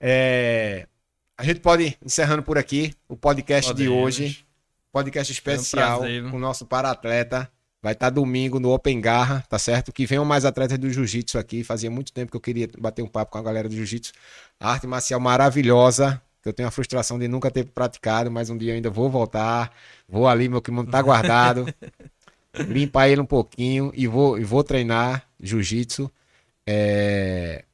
[0.00, 0.88] É...
[1.36, 3.92] A gente pode ir encerrando por aqui o podcast Podemos.
[3.92, 4.46] de hoje
[4.94, 7.50] podcast especial um com o nosso para-atleta.
[7.84, 9.92] Vai estar tá domingo no Open Garra, tá certo?
[9.92, 11.62] Que venham mais atletas do Jiu-Jitsu aqui.
[11.62, 14.10] Fazia muito tempo que eu queria bater um papo com a galera do Jiu-Jitsu.
[14.58, 18.72] Arte marcial maravilhosa, que eu tenho a frustração de nunca ter praticado, mas um dia
[18.72, 19.70] eu ainda vou voltar.
[20.08, 21.66] Vou ali, meu kimono tá guardado.
[22.66, 26.10] limpar ele um pouquinho e vou, e vou treinar Jiu-Jitsu.
[26.66, 27.66] É...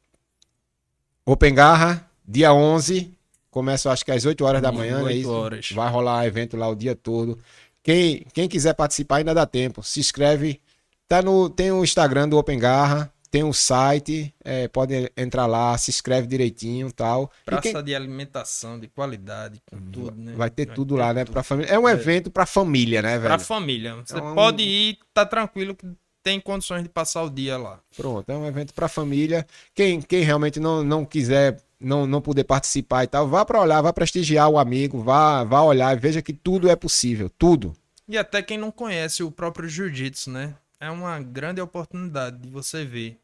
[1.25, 3.17] Open Garra, dia 11,
[3.51, 5.31] Começa, acho que às 8 horas da manhã, 8 é isso?
[5.31, 5.71] Horas.
[5.73, 7.37] Vai rolar evento lá o dia todo.
[7.83, 9.83] Quem, quem quiser participar ainda dá tempo.
[9.83, 10.61] Se inscreve.
[11.09, 15.77] Tá no, tem o Instagram do Open Garra, tem o site, é, pode entrar lá,
[15.79, 17.31] se inscreve direitinho tal.
[17.45, 17.85] Praça quem...
[17.85, 20.35] de alimentação, de qualidade, com tudo, né?
[20.37, 21.25] Vai ter vai tudo ter lá, né?
[21.25, 21.73] Pra família.
[21.73, 21.93] É um é.
[21.93, 23.29] evento pra família, né, velho?
[23.29, 23.97] Pra família.
[23.97, 24.35] Você é um...
[24.35, 25.87] pode ir, tá tranquilo que
[26.23, 27.81] tem condições de passar o dia lá.
[27.97, 29.47] Pronto, é um evento pra família.
[29.75, 33.81] Quem, quem realmente não, não quiser não, não poder participar e tal, vá para olhar,
[33.81, 37.73] vá prestigiar o amigo, vá, vá olhar e veja que tudo é possível, tudo.
[38.07, 40.55] E até quem não conhece o próprio jiu-jitsu, né?
[40.79, 43.19] É uma grande oportunidade de você ver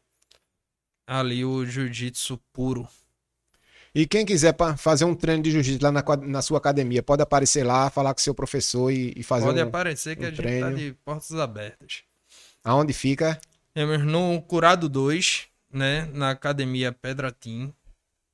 [1.05, 2.87] ali o jiu-jitsu puro.
[3.93, 7.63] E quem quiser fazer um treino de jiu-jitsu lá na, na, sua academia, pode aparecer
[7.63, 10.29] lá, falar com seu professor e, e fazer pode um Pode aparecer que um a
[10.29, 10.69] gente treino.
[10.69, 12.03] tá de portas abertas.
[12.63, 13.39] Aonde fica?
[14.05, 16.09] No Curado 2, né?
[16.13, 17.73] Na academia Pedratim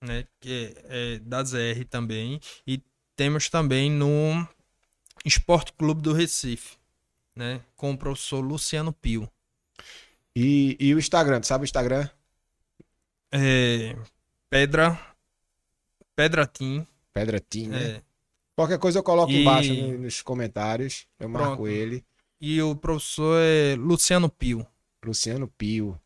[0.03, 2.81] né, que é, é da ZR também, e
[3.15, 4.47] temos também no
[5.25, 6.77] Esporte Clube do Recife,
[7.35, 9.29] né, com o professor Luciano Pio.
[10.35, 12.07] E, e o Instagram, tu sabe o Instagram?
[13.31, 13.95] É,
[14.49, 14.99] Pedra
[16.15, 16.85] Pedra Team.
[17.11, 17.83] Pedra Team, né?
[17.83, 18.01] É.
[18.55, 19.41] Qualquer coisa eu coloco e...
[19.41, 21.47] embaixo nos comentários, eu Pronto.
[21.47, 22.05] marco ele.
[22.39, 24.65] E o professor é Luciano Pio.
[25.03, 25.99] Luciano Pio.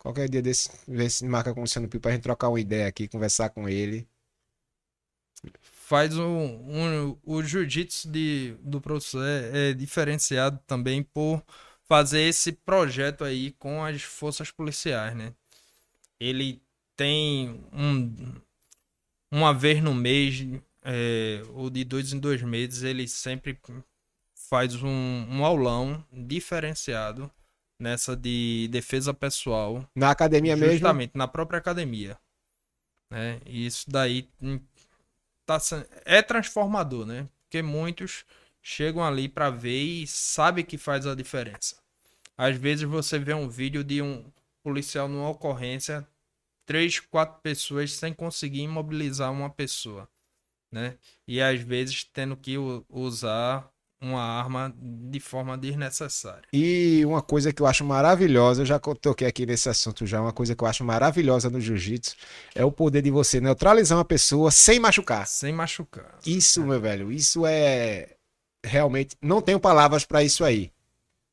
[0.00, 2.88] Qualquer dia desse, ver se marca com o Luciano Pio pra gente trocar uma ideia
[2.88, 4.08] aqui, conversar com ele.
[5.60, 6.24] Faz um.
[6.24, 8.08] um o jiu-jitsu
[8.62, 11.44] do professor é, é diferenciado também por
[11.82, 15.34] fazer esse projeto aí com as forças policiais, né?
[16.18, 16.62] Ele
[16.96, 18.40] tem um,
[19.30, 20.46] uma vez no mês,
[20.82, 23.58] é, ou de dois em dois meses, ele sempre
[24.34, 24.88] faz um,
[25.28, 27.30] um aulão diferenciado
[27.80, 29.84] nessa de defesa pessoal.
[29.96, 30.78] Na academia justamente, mesmo?
[30.78, 32.18] Justamente, na própria academia.
[33.10, 33.40] Né?
[33.46, 34.60] E isso daí hum,
[35.46, 35.58] tá,
[36.04, 37.26] é transformador, né?
[37.42, 38.24] Porque muitos
[38.62, 41.76] chegam ali para ver e sabem que faz a diferença.
[42.36, 44.24] Às vezes você vê um vídeo de um
[44.62, 46.06] policial numa ocorrência,
[46.64, 50.08] três, quatro pessoas sem conseguir imobilizar uma pessoa,
[50.70, 50.96] né?
[51.26, 52.56] E às vezes tendo que
[52.88, 53.69] usar
[54.00, 56.44] uma arma de forma desnecessária.
[56.52, 60.32] E uma coisa que eu acho maravilhosa, eu já toquei aqui nesse assunto já, uma
[60.32, 62.16] coisa que eu acho maravilhosa no jiu-jitsu
[62.54, 65.26] é o poder de você neutralizar uma pessoa sem machucar.
[65.26, 66.18] Sem machucar.
[66.24, 66.64] Isso, é.
[66.64, 68.16] meu velho, isso é
[68.62, 70.72] realmente não tenho palavras para isso aí.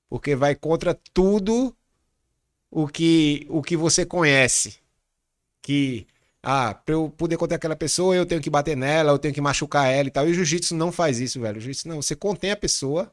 [0.09, 1.76] Porque vai contra tudo
[2.72, 4.80] o que o que você conhece.
[5.61, 6.07] Que
[6.43, 9.41] ah, pra eu poder conter aquela pessoa, eu tenho que bater nela, eu tenho que
[9.41, 10.27] machucar ela e tal.
[10.27, 11.57] E o jiu-jitsu não faz isso, velho.
[11.57, 12.01] O jiu-jitsu não.
[12.01, 13.11] Você contém a pessoa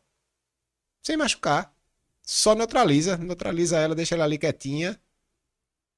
[1.02, 1.74] sem machucar.
[2.22, 3.16] Só neutraliza.
[3.16, 4.98] Neutraliza ela, deixa ela ali quietinha.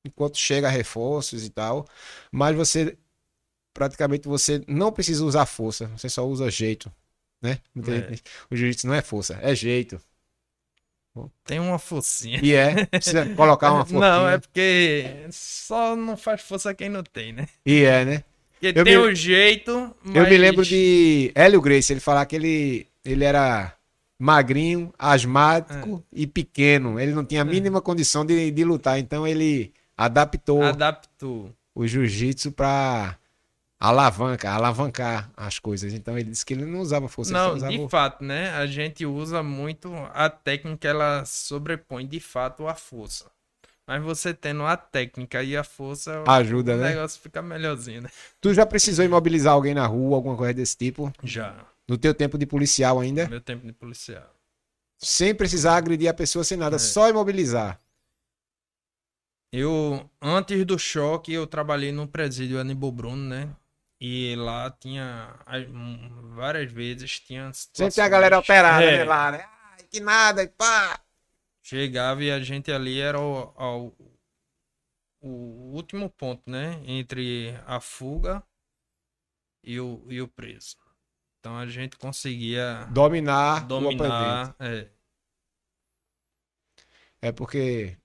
[0.04, 1.86] enquanto chega reforços e tal,
[2.30, 2.96] mas você
[3.74, 6.90] praticamente você não precisa usar força, você só usa jeito,
[7.42, 7.60] né?
[7.76, 8.14] É.
[8.50, 10.00] O jiu-jitsu não é força, é jeito.
[11.44, 12.38] Tem uma forcinha.
[12.42, 13.98] E é, precisa colocar uma força.
[14.18, 17.46] Não, é porque só não faz força quem não tem, né?
[17.64, 18.24] E é, né?
[18.52, 20.16] Porque Eu tem me- o jeito, mas...
[20.16, 23.72] Eu me lembro de Hélio Gracie, ele falar que ele, ele era
[24.18, 26.20] magrinho, asmático É.
[26.20, 26.98] e pequeno.
[26.98, 31.50] Ele não tinha a mínima condição de, de lutar, então ele adaptou Adaptou.
[31.74, 33.16] o jiu-jitsu para
[33.78, 35.92] alavanca, alavancar as coisas.
[35.92, 38.50] Então ele disse que ele não usava força, Não, usava de fato, né?
[38.50, 43.30] A gente usa muito a técnica, ela sobrepõe de fato a força.
[43.86, 46.88] Mas você tendo a técnica e a força, ajuda, o né?
[46.90, 48.10] negócio fica melhorzinho, né?
[48.40, 51.12] Tu já precisou imobilizar alguém na rua, alguma coisa desse tipo?
[51.22, 53.28] Já, No teu tempo de policial ainda?
[53.28, 54.28] meu tempo de policial.
[54.98, 56.78] Sem precisar agredir a pessoa, sem nada, É.
[56.80, 57.80] só imobilizar.
[59.52, 63.54] Eu, antes do choque, eu trabalhei no presídio Aníbal Bruno, né?
[64.00, 65.66] E lá tinha, as-
[66.34, 68.98] várias vezes, tinha Sempre tem a galera alterada, É.
[68.98, 69.48] né, lá, né?
[69.72, 71.00] Ai, que nada, e pá!
[71.62, 73.94] Chegava e a gente ali era o, ao-
[75.20, 76.80] o último ponto, né?
[76.86, 78.42] Entre a fuga
[79.62, 80.76] e o, e o preso.
[81.40, 83.96] Então a gente conseguia Dominar, o oponente.
[83.96, 84.56] dominar.
[84.58, 84.88] É,
[87.20, 87.96] É porque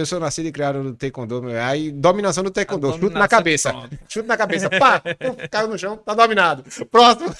[0.00, 1.60] eu sou nascido e criado no taekwondo, meu.
[1.62, 3.98] aí dominação do taekwondo, chute na cabeça, pronto.
[4.08, 5.02] chute na cabeça, pá,
[5.50, 6.64] caiu no chão, tá dominado.
[6.90, 7.34] Próximo.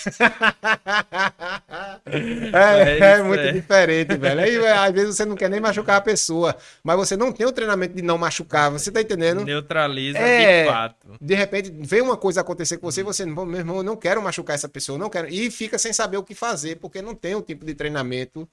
[2.07, 3.53] É, É é muito é.
[3.53, 4.41] diferente, velho.
[4.41, 7.47] Aí, velho, às vezes você não quer nem machucar a pessoa, mas você não tem
[7.47, 9.45] o treinamento de não machucar, você tá entendendo?
[9.45, 10.65] neutraliza É.
[10.65, 11.09] de fato.
[11.21, 14.23] De repente, vê uma coisa acontecer com você, você, "Pô, meu irmão, eu não quero
[14.23, 15.29] machucar essa pessoa, não quero.
[15.29, 18.49] E fica sem saber o que fazer, porque não tem um tipo de treinamento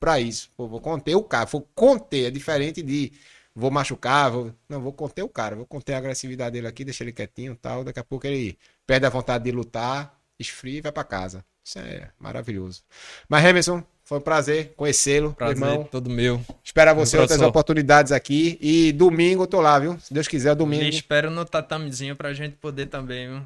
[0.00, 0.50] pra isso.
[0.56, 3.12] Pô, vou conter o cara, vou conter, é diferente de
[3.54, 4.52] vou machucar, vou...
[4.68, 7.56] não, vou conter o cara, vou conter a agressividade dele aqui, deixar ele quietinho e
[7.56, 11.44] tal, daqui a pouco ele perde a vontade de lutar, esfria e vai pra casa.
[11.64, 12.82] Isso é maravilhoso.
[13.26, 15.84] Mas, Emerson, foi um prazer conhecê-lo, Prazer irmão.
[15.84, 16.38] todo meu.
[16.62, 18.58] Espero você Meu outras oportunidades aqui.
[18.60, 19.98] E domingo eu tô lá, viu?
[19.98, 20.82] Se Deus quiser, domingo.
[20.82, 23.42] Lhe espero no tatamezinho pra gente poder também viu?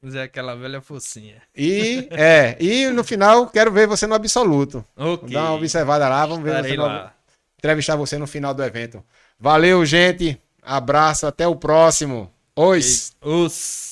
[0.00, 1.42] fazer aquela velha focinha.
[1.56, 4.84] E, é, e no final quero ver você no absoluto.
[4.96, 5.28] Ok.
[5.30, 7.12] Dá uma observada lá, vamos ver Estarei no, lá.
[7.58, 9.02] entrevistar você no final do evento.
[9.42, 10.40] Valeu, gente.
[10.62, 12.30] Abraço, até o próximo.
[12.54, 12.78] Oi.
[13.20, 13.91] Os...